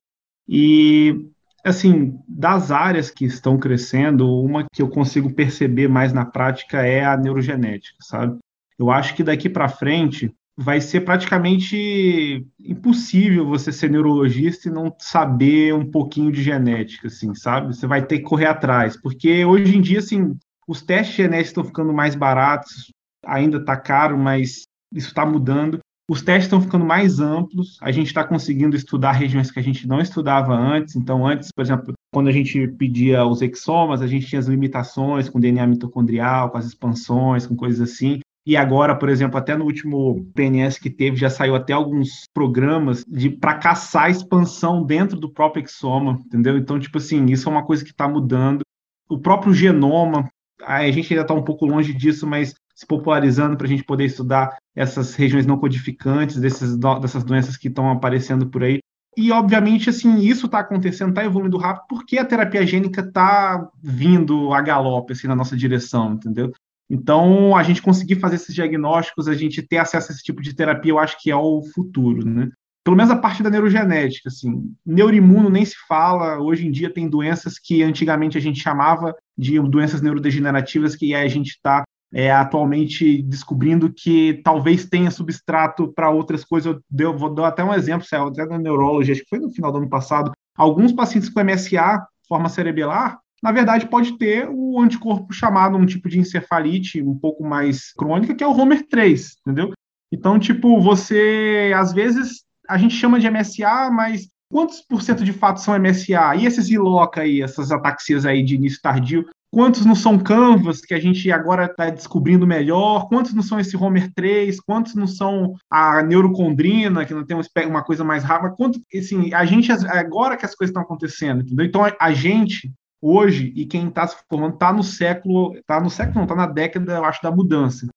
E 0.47 1.27
assim, 1.63 2.19
das 2.27 2.69
áreas 2.69 3.09
que 3.09 3.25
estão 3.25 3.57
crescendo, 3.57 4.29
uma 4.39 4.65
que 4.71 4.81
eu 4.81 4.89
consigo 4.89 5.33
perceber 5.33 5.87
mais 5.87 6.13
na 6.13 6.23
prática 6.23 6.85
é 6.85 7.03
a 7.03 7.17
neurogenética, 7.17 7.97
sabe? 8.01 8.37
Eu 8.77 8.91
acho 8.91 9.15
que 9.15 9.23
daqui 9.23 9.49
para 9.49 9.67
frente 9.67 10.31
vai 10.57 10.79
ser 10.79 11.01
praticamente 11.01 12.45
impossível 12.59 13.45
você 13.45 13.71
ser 13.71 13.89
neurologista 13.89 14.69
e 14.69 14.71
não 14.71 14.95
saber 14.99 15.73
um 15.73 15.89
pouquinho 15.89 16.31
de 16.31 16.41
genética, 16.41 17.07
assim, 17.07 17.33
sabe? 17.33 17.75
Você 17.75 17.87
vai 17.87 18.05
ter 18.05 18.19
que 18.19 18.23
correr 18.23 18.45
atrás, 18.45 18.95
porque 18.95 19.43
hoje 19.43 19.75
em 19.75 19.81
dia, 19.81 19.99
assim, 19.99 20.37
os 20.67 20.81
testes 20.81 21.15
genéticos 21.15 21.49
estão 21.49 21.63
ficando 21.63 21.93
mais 21.93 22.15
baratos, 22.15 22.91
ainda 23.25 23.57
está 23.57 23.75
caro, 23.77 24.17
mas 24.17 24.63
isso 24.93 25.09
está 25.09 25.25
mudando. 25.25 25.79
Os 26.09 26.21
testes 26.21 26.45
estão 26.45 26.61
ficando 26.61 26.85
mais 26.85 27.19
amplos, 27.19 27.79
a 27.81 27.91
gente 27.91 28.07
está 28.07 28.23
conseguindo 28.23 28.75
estudar 28.75 29.13
regiões 29.13 29.49
que 29.49 29.59
a 29.59 29.63
gente 29.63 29.87
não 29.87 29.99
estudava 29.99 30.53
antes. 30.53 30.95
Então, 30.95 31.25
antes, 31.25 31.49
por 31.51 31.63
exemplo, 31.63 31.93
quando 32.13 32.27
a 32.27 32.31
gente 32.31 32.67
pedia 32.67 33.25
os 33.25 33.41
exomas, 33.41 34.01
a 34.01 34.07
gente 34.07 34.27
tinha 34.27 34.39
as 34.39 34.45
limitações 34.45 35.27
com 35.27 35.39
DNA 35.39 35.65
mitocondrial, 35.65 36.51
com 36.51 36.57
as 36.57 36.65
expansões, 36.65 37.47
com 37.47 37.55
coisas 37.55 37.81
assim. 37.81 38.19
E 38.47 38.55
agora, 38.55 38.95
por 38.95 39.09
exemplo, 39.09 39.39
até 39.39 39.57
no 39.57 39.65
último 39.65 40.23
PNS 40.35 40.79
que 40.79 40.91
teve, 40.91 41.17
já 41.17 41.31
saiu 41.31 41.55
até 41.55 41.73
alguns 41.73 42.25
programas 42.31 43.03
de 43.07 43.31
para 43.31 43.55
caçar 43.55 44.03
a 44.03 44.09
expansão 44.11 44.83
dentro 44.83 45.19
do 45.19 45.31
próprio 45.31 45.63
exoma, 45.63 46.19
entendeu? 46.23 46.55
Então, 46.55 46.79
tipo 46.79 46.99
assim, 46.99 47.25
isso 47.25 47.49
é 47.49 47.51
uma 47.51 47.65
coisa 47.65 47.83
que 47.83 47.89
está 47.89 48.07
mudando. 48.07 48.61
O 49.09 49.17
próprio 49.17 49.51
genoma, 49.51 50.29
a 50.65 50.91
gente 50.91 51.13
ainda 51.13 51.21
está 51.21 51.33
um 51.33 51.43
pouco 51.43 51.65
longe 51.65 51.93
disso, 51.93 52.25
mas 52.25 52.53
se 52.75 52.85
popularizando 52.85 53.55
para 53.55 53.65
a 53.65 53.69
gente 53.69 53.83
poder 53.83 54.05
estudar 54.05 54.57
essas 54.75 55.15
regiões 55.15 55.45
não 55.45 55.57
codificantes, 55.57 56.37
desses, 56.37 56.77
dessas 56.77 57.23
doenças 57.23 57.55
que 57.55 57.69
estão 57.69 57.89
aparecendo 57.89 58.47
por 58.49 58.63
aí. 58.63 58.79
E, 59.17 59.31
obviamente, 59.31 59.89
assim, 59.89 60.17
isso 60.19 60.45
está 60.45 60.59
acontecendo, 60.59 61.09
está 61.09 61.23
evoluindo 61.23 61.57
rápido, 61.57 61.85
porque 61.87 62.17
a 62.17 62.25
terapia 62.25 62.67
gênica 62.67 62.99
está 62.99 63.69
vindo 63.81 64.53
a 64.53 64.61
galope, 64.61 65.13
assim, 65.13 65.27
na 65.27 65.35
nossa 65.35 65.55
direção, 65.55 66.13
entendeu? 66.13 66.51
Então, 66.89 67.55
a 67.55 67.63
gente 67.63 67.81
conseguir 67.81 68.19
fazer 68.19 68.35
esses 68.35 68.53
diagnósticos, 68.53 69.29
a 69.29 69.33
gente 69.33 69.61
ter 69.61 69.77
acesso 69.77 70.11
a 70.11 70.13
esse 70.13 70.23
tipo 70.23 70.41
de 70.41 70.53
terapia, 70.53 70.91
eu 70.91 70.99
acho 70.99 71.17
que 71.21 71.31
é 71.31 71.35
o 71.35 71.63
futuro, 71.73 72.25
né? 72.25 72.49
Pelo 72.85 72.95
menos 72.95 73.11
a 73.11 73.17
parte 73.17 73.41
da 73.41 73.49
neurogenética, 73.49 74.29
assim. 74.29 74.71
Neuroimuno 74.85 75.49
nem 75.49 75.65
se 75.65 75.75
fala, 75.87 76.39
hoje 76.39 76.67
em 76.67 76.71
dia 76.71 76.93
tem 76.93 77.09
doenças 77.09 77.57
que 77.57 77.81
antigamente 77.81 78.37
a 78.37 78.41
gente 78.41 78.61
chamava 78.61 79.15
de 79.35 79.59
doenças 79.59 80.03
neurodegenerativas, 80.03 80.95
que 80.95 81.15
a 81.15 81.27
gente 81.27 81.47
está 81.47 81.83
é, 82.13 82.31
atualmente 82.31 83.23
descobrindo 83.23 83.91
que 83.91 84.39
talvez 84.43 84.85
tenha 84.85 85.09
substrato 85.09 85.91
para 85.93 86.11
outras 86.11 86.45
coisas. 86.45 86.77
Eu 86.95 87.17
vou 87.17 87.33
dar 87.33 87.47
até 87.47 87.63
um 87.63 87.73
exemplo, 87.73 88.07
saiu 88.07 88.27
até 88.27 88.45
na 88.45 88.59
neurologia, 88.59 89.13
acho 89.15 89.23
que 89.23 89.29
foi 89.29 89.39
no 89.39 89.49
final 89.49 89.71
do 89.71 89.79
ano 89.79 89.89
passado. 89.89 90.31
Alguns 90.55 90.93
pacientes 90.93 91.27
com 91.27 91.43
MSA, 91.43 92.05
forma 92.29 92.49
cerebelar, 92.49 93.17
na 93.41 93.51
verdade 93.51 93.87
pode 93.87 94.17
ter 94.19 94.47
o 94.47 94.79
anticorpo 94.79 95.33
chamado 95.33 95.75
um 95.75 95.87
tipo 95.87 96.07
de 96.07 96.19
encefalite 96.19 97.01
um 97.01 97.17
pouco 97.17 97.43
mais 97.43 97.91
crônica, 97.93 98.35
que 98.35 98.43
é 98.43 98.47
o 98.47 98.55
Homer 98.55 98.87
3, 98.87 99.37
entendeu? 99.41 99.73
Então, 100.11 100.39
tipo, 100.39 100.79
você, 100.79 101.73
às 101.75 101.91
vezes, 101.91 102.44
a 102.67 102.77
gente 102.77 102.95
chama 102.95 103.19
de 103.19 103.29
MSA, 103.29 103.89
mas 103.91 104.27
quantos 104.51 104.81
por 104.81 105.01
cento 105.01 105.23
de 105.23 105.33
fato 105.33 105.59
são 105.59 105.77
MSA? 105.79 106.35
E 106.37 106.45
esses 106.45 106.69
ILOCA 106.69 107.21
aí, 107.21 107.41
essas 107.41 107.71
ataxias 107.71 108.25
aí 108.25 108.43
de 108.43 108.55
início 108.55 108.79
tardio, 108.81 109.25
quantos 109.55 109.85
não 109.85 109.95
são 109.95 110.19
Canvas, 110.19 110.81
que 110.81 110.93
a 110.93 110.99
gente 110.99 111.31
agora 111.31 111.65
está 111.65 111.89
descobrindo 111.89 112.45
melhor, 112.45 113.07
quantos 113.07 113.33
não 113.33 113.41
são 113.41 113.57
esse 113.57 113.77
Homer 113.77 114.11
3, 114.13 114.59
quantos 114.59 114.95
não 114.95 115.07
são 115.07 115.53
a 115.69 116.03
neurocondrina, 116.03 117.05
que 117.05 117.13
não 117.13 117.25
tem 117.25 117.37
uma 117.65 117.81
coisa 117.81 118.03
mais 118.03 118.21
rápida, 118.21 118.53
quanto, 118.53 118.81
assim, 118.93 119.33
a 119.33 119.45
gente, 119.45 119.71
agora 119.71 120.35
que 120.35 120.45
as 120.45 120.53
coisas 120.53 120.71
estão 120.71 120.83
acontecendo, 120.83 121.41
entendeu? 121.41 121.65
Então, 121.65 121.83
a 121.97 122.11
gente, 122.11 122.69
hoje, 123.01 123.53
e 123.55 123.65
quem 123.65 123.87
está 123.87 124.05
se 124.05 124.17
formando, 124.29 124.55
está 124.55 124.73
no 124.73 124.83
século, 124.83 125.55
está 125.55 125.79
no 125.79 125.89
século 125.89 126.15
não, 126.15 126.23
está 126.23 126.35
na 126.35 126.47
década, 126.47 126.95
eu 126.95 127.05
acho, 127.05 127.23
da 127.23 127.31
mudança, 127.31 127.87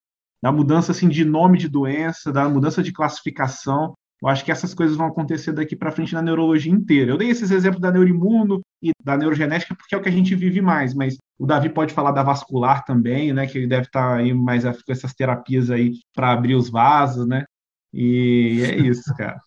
da 0.41 0.53
mudança, 0.53 0.93
assim, 0.93 1.09
de 1.09 1.25
nome 1.25 1.59
de 1.59 1.69
doença, 1.69 2.33
da 2.33 2.49
mudança 2.49 2.85
de 2.85 2.93
classificação, 2.93 3.95
eu 4.21 4.29
acho 4.29 4.45
que 4.45 4.51
essas 4.51 4.75
coisas 4.75 4.97
vão 4.97 5.07
acontecer 5.07 5.53
daqui 5.53 5.77
para 5.77 5.93
frente 5.93 6.13
na 6.13 6.23
neurologia 6.23 6.73
inteira. 6.73 7.13
Eu 7.13 7.17
dei 7.17 7.31
esses 7.31 7.51
exemplos 7.51 7.81
da 7.81 7.91
neuroimuno 7.91 8.61
e 8.83 8.91
da 9.03 9.17
neurogenética 9.17 9.77
porque 9.77 9.95
é 9.95 9.99
o 9.99 10.03
que 10.03 10.09
a 10.09 10.13
gente 10.13 10.35
vive 10.35 10.61
mais, 10.61 10.93
mas 10.93 11.17
o 11.39 11.47
Davi 11.47 11.69
pode 11.69 11.95
falar 11.95 12.11
da 12.11 12.23
vascular 12.23 12.85
também, 12.85 13.33
né? 13.33 13.47
Que 13.47 13.59
ele 13.59 13.69
deve 13.69 13.87
estar 13.87 14.11
tá 14.11 14.17
aí 14.17 14.35
mais 14.35 14.65
com 14.65 14.93
essas 14.93 15.15
terapias 15.15 15.71
aí 15.71 15.93
para 16.15 16.33
abrir 16.33 16.57
os 16.57 16.69
vasos, 16.69 17.27
né? 17.29 17.45
E 17.93 18.61
é 18.65 18.77
isso, 18.79 19.15
cara. 19.17 19.41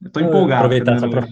Eu 0.00 0.10
tô 0.10 0.20
empolgado. 0.20 0.66
Aproveitar 0.66 0.98
só 0.98 1.08
para 1.08 1.26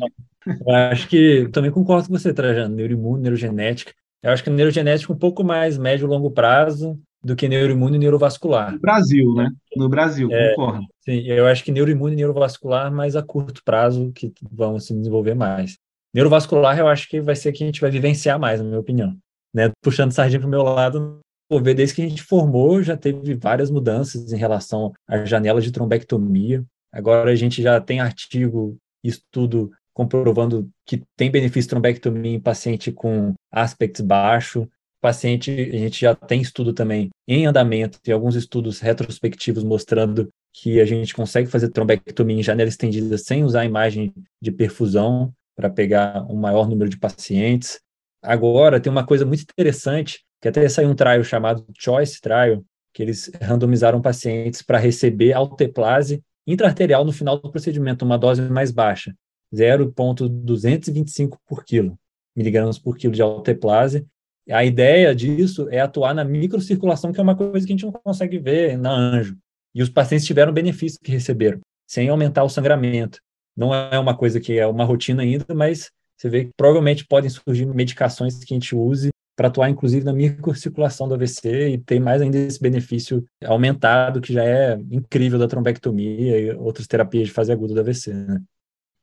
Eu 0.44 0.74
acho 0.90 1.08
que 1.08 1.48
também 1.52 1.70
concordo 1.70 2.08
com 2.08 2.18
você, 2.18 2.34
Trajano, 2.34 2.74
neuroimune, 2.74 3.22
neurogenética. 3.22 3.92
Eu 4.24 4.32
acho 4.32 4.42
que 4.42 4.50
neurogenética 4.50 5.12
é 5.12 5.14
um 5.14 5.18
pouco 5.18 5.44
mais 5.44 5.78
médio 5.78 6.06
e 6.06 6.08
longo 6.08 6.32
prazo 6.32 7.00
do 7.22 7.36
que 7.36 7.48
neuroimune 7.48 7.96
e 7.96 7.98
neurovascular. 7.98 8.72
No 8.72 8.80
Brasil, 8.80 9.34
né? 9.34 9.50
No 9.76 9.88
Brasil, 9.88 10.28
é, 10.32 10.54
concordo. 10.54 10.86
Sim, 11.04 11.20
eu 11.26 11.46
acho 11.46 11.64
que 11.64 11.70
neuroimune 11.70 12.14
e 12.14 12.16
neurovascular 12.16 12.92
mais 12.92 13.14
a 13.14 13.22
curto 13.22 13.62
prazo 13.64 14.10
que 14.12 14.32
vão 14.50 14.78
se 14.78 14.94
desenvolver 14.94 15.34
mais. 15.34 15.78
Neurovascular 16.14 16.78
eu 16.78 16.88
acho 16.88 17.08
que 17.08 17.20
vai 17.20 17.36
ser 17.36 17.52
que 17.52 17.62
a 17.62 17.66
gente 17.66 17.80
vai 17.80 17.90
vivenciar 17.90 18.38
mais, 18.38 18.60
na 18.60 18.66
minha 18.66 18.80
opinião. 18.80 19.16
Né? 19.54 19.70
Puxando 19.82 20.12
sardinha 20.12 20.40
para 20.40 20.46
o 20.46 20.50
meu 20.50 20.62
lado, 20.62 21.20
pô, 21.48 21.60
ver 21.60 21.74
desde 21.74 21.94
que 21.94 22.02
a 22.02 22.08
gente 22.08 22.22
formou 22.22 22.82
já 22.82 22.96
teve 22.96 23.34
várias 23.34 23.70
mudanças 23.70 24.32
em 24.32 24.36
relação 24.36 24.92
à 25.06 25.24
janela 25.24 25.60
de 25.60 25.70
trombectomia. 25.70 26.64
Agora 26.92 27.30
a 27.30 27.36
gente 27.36 27.62
já 27.62 27.80
tem 27.80 28.00
artigo, 28.00 28.76
estudo 29.02 29.70
comprovando 29.94 30.68
que 30.86 31.02
tem 31.16 31.30
benefício 31.30 31.62
de 31.62 31.68
trombectomia 31.68 32.32
em 32.32 32.40
paciente 32.40 32.90
com 32.90 33.34
aspects 33.50 34.00
baixo. 34.00 34.68
Paciente, 35.02 35.50
a 35.50 35.76
gente 35.78 36.00
já 36.00 36.14
tem 36.14 36.40
estudo 36.40 36.72
também 36.72 37.10
em 37.26 37.44
andamento, 37.44 38.00
tem 38.00 38.14
alguns 38.14 38.36
estudos 38.36 38.78
retrospectivos 38.78 39.64
mostrando 39.64 40.28
que 40.52 40.80
a 40.80 40.84
gente 40.84 41.12
consegue 41.12 41.50
fazer 41.50 41.70
trombectomia 41.70 42.38
em 42.38 42.42
janela 42.42 42.68
estendida 42.68 43.18
sem 43.18 43.42
usar 43.42 43.64
imagem 43.64 44.14
de 44.40 44.52
perfusão 44.52 45.32
para 45.56 45.68
pegar 45.68 46.24
um 46.30 46.36
maior 46.36 46.68
número 46.68 46.88
de 46.88 46.96
pacientes. 46.96 47.80
Agora, 48.22 48.78
tem 48.78 48.92
uma 48.92 49.04
coisa 49.04 49.26
muito 49.26 49.42
interessante, 49.42 50.20
que 50.40 50.46
até 50.46 50.68
saiu 50.68 50.88
um 50.88 50.94
trial 50.94 51.24
chamado 51.24 51.66
Choice 51.76 52.20
Trial, 52.20 52.64
que 52.94 53.02
eles 53.02 53.28
randomizaram 53.40 54.00
pacientes 54.00 54.62
para 54.62 54.78
receber 54.78 55.32
alteplase 55.32 56.22
intraarterial 56.46 57.04
no 57.04 57.12
final 57.12 57.38
do 57.38 57.50
procedimento, 57.50 58.04
uma 58.04 58.16
dose 58.16 58.42
mais 58.42 58.70
baixa. 58.70 59.12
0,225 59.52 61.40
por 61.44 61.64
quilo, 61.64 61.98
miligramas 62.36 62.78
por 62.78 62.96
quilo 62.96 63.12
de 63.12 63.20
alteplase. 63.20 64.06
A 64.50 64.64
ideia 64.64 65.14
disso 65.14 65.68
é 65.70 65.80
atuar 65.80 66.14
na 66.14 66.24
microcirculação, 66.24 67.12
que 67.12 67.20
é 67.20 67.22
uma 67.22 67.36
coisa 67.36 67.66
que 67.66 67.72
a 67.72 67.76
gente 67.76 67.84
não 67.84 67.92
consegue 67.92 68.38
ver 68.38 68.76
na 68.76 68.90
anjo. 68.90 69.36
E 69.74 69.82
os 69.82 69.88
pacientes 69.88 70.26
tiveram 70.26 70.52
benefício 70.52 70.98
que 71.02 71.12
receberam, 71.12 71.60
sem 71.86 72.08
aumentar 72.08 72.42
o 72.44 72.48
sangramento. 72.48 73.20
Não 73.56 73.74
é 73.74 73.98
uma 73.98 74.16
coisa 74.16 74.40
que 74.40 74.58
é 74.58 74.66
uma 74.66 74.84
rotina 74.84 75.22
ainda, 75.22 75.54
mas 75.54 75.90
você 76.16 76.28
vê 76.28 76.44
que 76.44 76.50
provavelmente 76.56 77.06
podem 77.06 77.30
surgir 77.30 77.66
medicações 77.66 78.42
que 78.44 78.52
a 78.52 78.56
gente 78.56 78.74
use 78.74 79.10
para 79.36 79.48
atuar, 79.48 79.70
inclusive, 79.70 80.04
na 80.04 80.12
microcirculação 80.12 81.08
do 81.08 81.14
AVC 81.14 81.70
e 81.70 81.78
ter 81.78 81.98
mais 81.98 82.20
ainda 82.20 82.38
esse 82.38 82.60
benefício 82.60 83.24
aumentado, 83.44 84.20
que 84.20 84.32
já 84.32 84.44
é 84.44 84.74
incrível 84.90 85.38
da 85.38 85.48
trombectomia 85.48 86.38
e 86.38 86.50
outras 86.52 86.86
terapias 86.86 87.28
de 87.28 87.34
fase 87.34 87.50
aguda 87.50 87.74
do 87.74 87.80
AVC. 87.80 88.12
Né? 88.12 88.42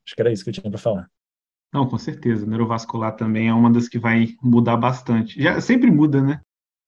Acho 0.06 0.16
que 0.16 0.22
era 0.22 0.32
isso 0.32 0.44
que 0.44 0.50
eu 0.50 0.54
tinha 0.54 0.70
para 0.70 0.80
falar. 0.80 1.10
Não, 1.74 1.88
com 1.88 1.98
certeza. 1.98 2.46
Neurovascular 2.46 3.16
também 3.16 3.48
é 3.48 3.54
uma 3.54 3.72
das 3.72 3.88
que 3.88 4.00
vai 4.00 4.30
mudar 4.42 4.78
bastante. 4.78 5.42
Já 5.42 5.62
sempre 5.62 5.92
muda, 5.92 6.22
né? 6.22 6.42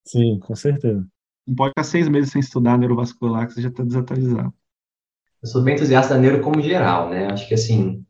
Sim, 0.04 0.38
com 0.40 0.54
certeza. 0.56 1.06
Não 1.46 1.54
pode 1.54 1.70
ficar 1.70 1.84
seis 1.84 2.08
meses 2.08 2.30
sem 2.30 2.40
estudar 2.40 2.78
neurovascular, 2.78 3.46
que 3.46 3.54
você 3.54 3.62
já 3.62 3.68
está 3.68 3.84
desatualizado. 3.84 4.52
Eu 5.42 5.48
sou 5.48 5.62
bem 5.62 5.74
entusiasta 5.74 6.14
da 6.14 6.20
neuro 6.20 6.40
como 6.40 6.60
geral, 6.62 7.10
né? 7.10 7.26
Acho 7.32 7.48
que, 7.48 7.54
assim, 7.54 8.04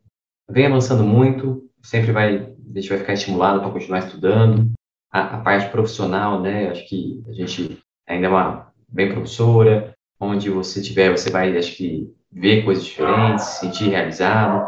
vem 0.49 0.65
avançando 0.65 1.03
muito, 1.03 1.67
sempre 1.81 2.11
vai, 2.11 2.37
a 2.37 2.79
gente 2.79 2.89
vai 2.89 2.99
ficar 2.99 3.13
estimulado 3.13 3.59
para 3.59 3.71
continuar 3.71 3.99
estudando. 3.99 4.71
A, 5.11 5.37
a, 5.37 5.41
parte 5.41 5.71
profissional, 5.71 6.41
né? 6.41 6.69
Acho 6.69 6.87
que 6.87 7.23
a 7.27 7.33
gente 7.33 7.79
ainda 8.07 8.27
é 8.27 8.29
uma 8.29 8.71
bem 8.87 9.11
professora, 9.11 9.93
onde 10.19 10.49
você 10.49 10.81
tiver, 10.81 11.11
você 11.11 11.29
vai, 11.29 11.55
acho 11.57 11.75
que, 11.75 12.11
ver 12.31 12.63
coisas 12.63 12.83
diferentes, 12.83 13.45
se 13.45 13.59
sentir 13.59 13.89
realizado. 13.89 14.67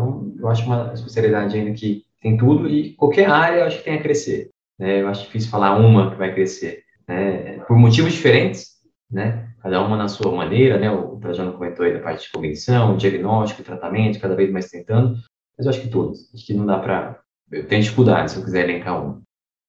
Então, 0.00 0.34
eu 0.38 0.48
acho 0.48 0.64
uma 0.64 0.92
especialidade 0.94 1.56
ainda 1.56 1.72
que 1.72 2.04
tem 2.22 2.36
tudo 2.36 2.68
e 2.68 2.94
qualquer 2.94 3.28
área 3.28 3.60
eu 3.60 3.66
acho 3.66 3.78
que 3.78 3.84
tem 3.84 3.94
a 3.94 4.02
crescer. 4.02 4.50
Né? 4.78 5.02
Eu 5.02 5.08
acho 5.08 5.24
difícil 5.24 5.50
falar 5.50 5.76
uma 5.76 6.10
que 6.10 6.16
vai 6.16 6.32
crescer. 6.32 6.84
Né? 7.06 7.58
Por 7.60 7.76
motivos 7.76 8.12
diferentes, 8.12 8.78
né? 9.10 9.48
Cada 9.62 9.82
uma 9.82 9.96
na 9.96 10.08
sua 10.08 10.34
maneira, 10.34 10.78
né? 10.78 10.90
O 10.90 11.16
Trajano 11.16 11.52
comentou 11.52 11.84
aí 11.84 11.92
da 11.92 12.00
parte 12.00 12.24
de 12.24 12.32
cognição, 12.32 12.96
diagnóstico, 12.96 13.62
tratamento, 13.62 14.18
cada 14.18 14.34
vez 14.34 14.50
mais 14.50 14.70
tentando. 14.70 15.18
Mas 15.58 15.66
eu 15.66 15.70
acho 15.70 15.82
que 15.82 15.88
todas. 15.88 16.32
Acho 16.32 16.46
que 16.46 16.54
não 16.54 16.64
dá 16.64 16.78
para. 16.78 17.20
Eu 17.50 17.66
tenho 17.66 17.82
dificuldade 17.82 18.30
se 18.30 18.38
eu 18.38 18.44
quiser 18.44 18.64
elencar 18.64 19.02
uma. 19.02 19.20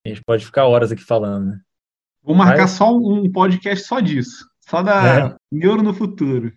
A 0.05 0.09
gente 0.09 0.23
pode 0.23 0.45
ficar 0.45 0.65
horas 0.65 0.93
aqui 0.93 1.03
falando, 1.03 1.47
né? 1.47 1.59
Vou 2.23 2.35
marcar 2.35 2.61
Mas... 2.61 2.71
só 2.71 2.95
um 2.95 3.29
podcast 3.29 3.85
só 3.85 3.99
disso. 3.99 4.45
Só 4.61 4.81
da 4.81 5.31
é. 5.31 5.35
Neuro 5.51 5.81
no 5.81 5.93
futuro. 5.93 6.53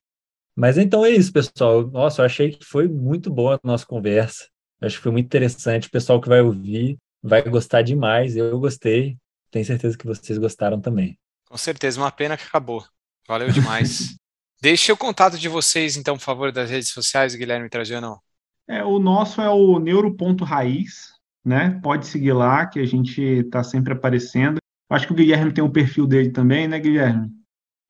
Mas 0.56 0.78
então 0.78 1.04
é 1.04 1.10
isso, 1.10 1.32
pessoal. 1.32 1.86
Nossa, 1.86 2.22
eu 2.22 2.26
achei 2.26 2.50
que 2.52 2.64
foi 2.64 2.86
muito 2.86 3.30
boa 3.30 3.56
a 3.56 3.60
nossa 3.66 3.84
conversa. 3.84 4.48
acho 4.80 4.96
que 4.96 5.02
foi 5.02 5.12
muito 5.12 5.26
interessante. 5.26 5.88
O 5.88 5.90
pessoal 5.90 6.20
que 6.20 6.28
vai 6.28 6.40
ouvir 6.40 6.96
vai 7.22 7.42
gostar 7.42 7.82
demais. 7.82 8.36
Eu 8.36 8.58
gostei. 8.60 9.16
Tenho 9.50 9.64
certeza 9.64 9.96
que 9.98 10.06
vocês 10.06 10.38
gostaram 10.38 10.80
também. 10.80 11.18
Com 11.48 11.56
certeza, 11.56 12.00
uma 12.00 12.10
pena 12.10 12.36
que 12.36 12.44
acabou. 12.44 12.84
Valeu 13.26 13.50
demais. 13.50 14.16
Deixe 14.60 14.90
o 14.90 14.96
contato 14.96 15.38
de 15.38 15.48
vocês, 15.48 15.96
então, 15.96 16.16
por 16.16 16.22
favor, 16.22 16.50
das 16.50 16.70
redes 16.70 16.88
sociais, 16.88 17.34
Guilherme 17.34 17.68
Trajano. 17.68 18.18
É, 18.66 18.82
o 18.82 18.98
nosso 18.98 19.40
é 19.40 19.50
o 19.50 19.78
neuro.raiz, 19.78 21.12
né? 21.44 21.78
Pode 21.82 22.06
seguir 22.06 22.32
lá, 22.32 22.66
que 22.66 22.80
a 22.80 22.86
gente 22.86 23.20
está 23.20 23.62
sempre 23.62 23.92
aparecendo. 23.92 24.58
Acho 24.90 25.06
que 25.06 25.12
o 25.12 25.16
Guilherme 25.16 25.52
tem 25.52 25.62
um 25.62 25.70
perfil 25.70 26.06
dele 26.06 26.30
também, 26.30 26.66
né, 26.66 26.78
Guilherme? 26.78 27.30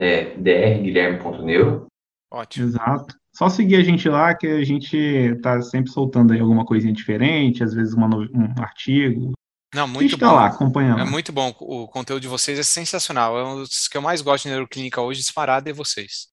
É, 0.00 0.37
drguilherme.neuro. 0.37 1.87
Ótimo. 2.35 2.66
Exato. 2.66 3.16
Só 3.33 3.49
seguir 3.49 3.77
a 3.77 3.83
gente 3.83 4.09
lá, 4.09 4.35
que 4.35 4.47
a 4.47 4.64
gente 4.64 5.38
tá 5.40 5.62
sempre 5.62 5.90
soltando 5.90 6.33
aí 6.33 6.40
alguma 6.40 6.64
coisinha 6.64 6.92
diferente, 6.92 7.62
às 7.62 7.73
vezes 7.73 7.94
uma, 7.94 8.09
um 8.09 8.61
artigo. 8.61 9.33
Não, 9.73 9.87
muito 9.87 10.16
bom. 10.16 10.27
lá 10.27 10.47
acompanhando. 10.47 11.01
É 11.01 11.05
muito 11.05 11.33
bom. 11.33 11.55
O 11.61 11.87
conteúdo 11.87 12.23
de 12.23 12.29
vocês 12.29 12.59
é 12.59 12.62
sensacional. 12.62 13.38
É 13.38 13.44
um 13.44 13.57
dos 13.57 13.87
que 13.87 13.97
eu 13.97 14.03
mais 14.03 14.20
gosto 14.20 14.44
de 14.44 14.51
neuroclínica 14.51 15.01
hoje, 15.01 15.20
disparado, 15.20 15.68
é 15.68 15.73
vocês. 15.73 16.29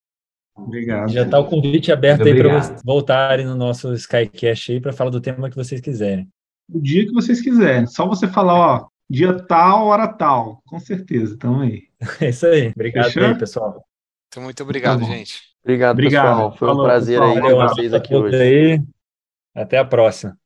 Obrigado. 0.56 1.12
Já 1.12 1.24
está 1.24 1.40
o 1.40 1.48
convite 1.48 1.92
aberto 1.92 2.24
aí 2.24 2.36
para 2.36 2.60
vocês 2.60 2.82
voltarem 2.84 3.46
no 3.46 3.56
nosso 3.56 3.94
Skycast 3.94 4.72
aí 4.72 4.82
para 4.82 4.94
falar 4.94 5.12
do 5.12 5.22
tema 5.22 5.50
que 5.50 5.56
vocês 5.56 5.82
quiserem. 5.82 6.28
O 6.68 6.80
dia 6.80 7.06
que 7.06 7.14
vocês 7.14 7.42
quiserem. 7.42 7.86
Só 7.86 8.08
você 8.08 8.28
falar, 8.28 8.56
ó, 8.56 8.88
dia 9.10 9.34
tal, 9.44 9.88
hora 9.88 10.08
tal. 10.08 10.62
Com 10.66 10.80
certeza, 10.80 11.38
tamo 11.38 11.62
aí. 11.62 11.84
É 12.20 12.30
isso 12.30 12.48
aí. 12.48 12.70
Obrigado 12.70 13.12
Fechou? 13.12 13.24
aí, 13.24 13.38
pessoal. 13.38 13.86
Então, 14.28 14.44
muito 14.44 14.64
obrigado, 14.64 15.02
tá 15.02 15.06
gente. 15.06 15.51
Obrigado, 15.64 15.94
Obrigado, 15.94 16.28
pessoal. 16.28 16.52
Foi 16.58 16.68
Falou, 16.68 16.84
um 16.84 16.88
prazer 16.88 17.20
pessoal. 17.20 17.38
aí 17.38 17.42
ter 17.42 17.56
vocês 17.56 17.94
aqui 17.94 18.16
hoje. 18.16 18.42
Aí. 18.42 18.82
Até 19.54 19.78
a 19.78 19.86
próxima. 19.86 20.38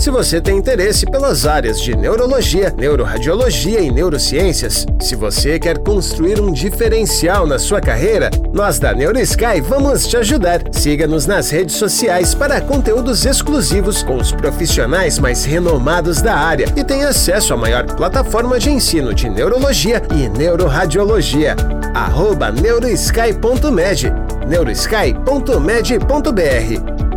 Se 0.00 0.10
você 0.10 0.40
tem 0.40 0.56
interesse 0.56 1.04
pelas 1.04 1.44
áreas 1.44 1.78
de 1.78 1.94
neurologia, 1.94 2.74
neuroradiologia 2.74 3.80
e 3.80 3.90
neurociências, 3.90 4.86
se 4.98 5.14
você 5.14 5.58
quer 5.58 5.76
construir 5.76 6.40
um 6.40 6.50
diferencial 6.50 7.46
na 7.46 7.58
sua 7.58 7.82
carreira, 7.82 8.30
nós 8.50 8.78
da 8.78 8.94
NeuroSky 8.94 9.60
vamos 9.60 10.06
te 10.06 10.16
ajudar. 10.16 10.62
Siga-nos 10.72 11.26
nas 11.26 11.50
redes 11.50 11.76
sociais 11.76 12.34
para 12.34 12.62
conteúdos 12.62 13.26
exclusivos 13.26 14.02
com 14.02 14.16
os 14.16 14.32
profissionais 14.32 15.18
mais 15.18 15.44
renomados 15.44 16.22
da 16.22 16.34
área 16.34 16.64
e 16.74 16.82
tenha 16.82 17.10
acesso 17.10 17.52
à 17.52 17.56
maior 17.58 17.84
plataforma 17.84 18.58
de 18.58 18.70
ensino 18.70 19.12
de 19.12 19.28
neurologia 19.28 20.00
e 20.14 20.30
neuroradiologia. 20.30 21.54
Arroba 21.92 22.50
neurosky.med 22.50 24.14
neurosky.med.br 24.48 27.09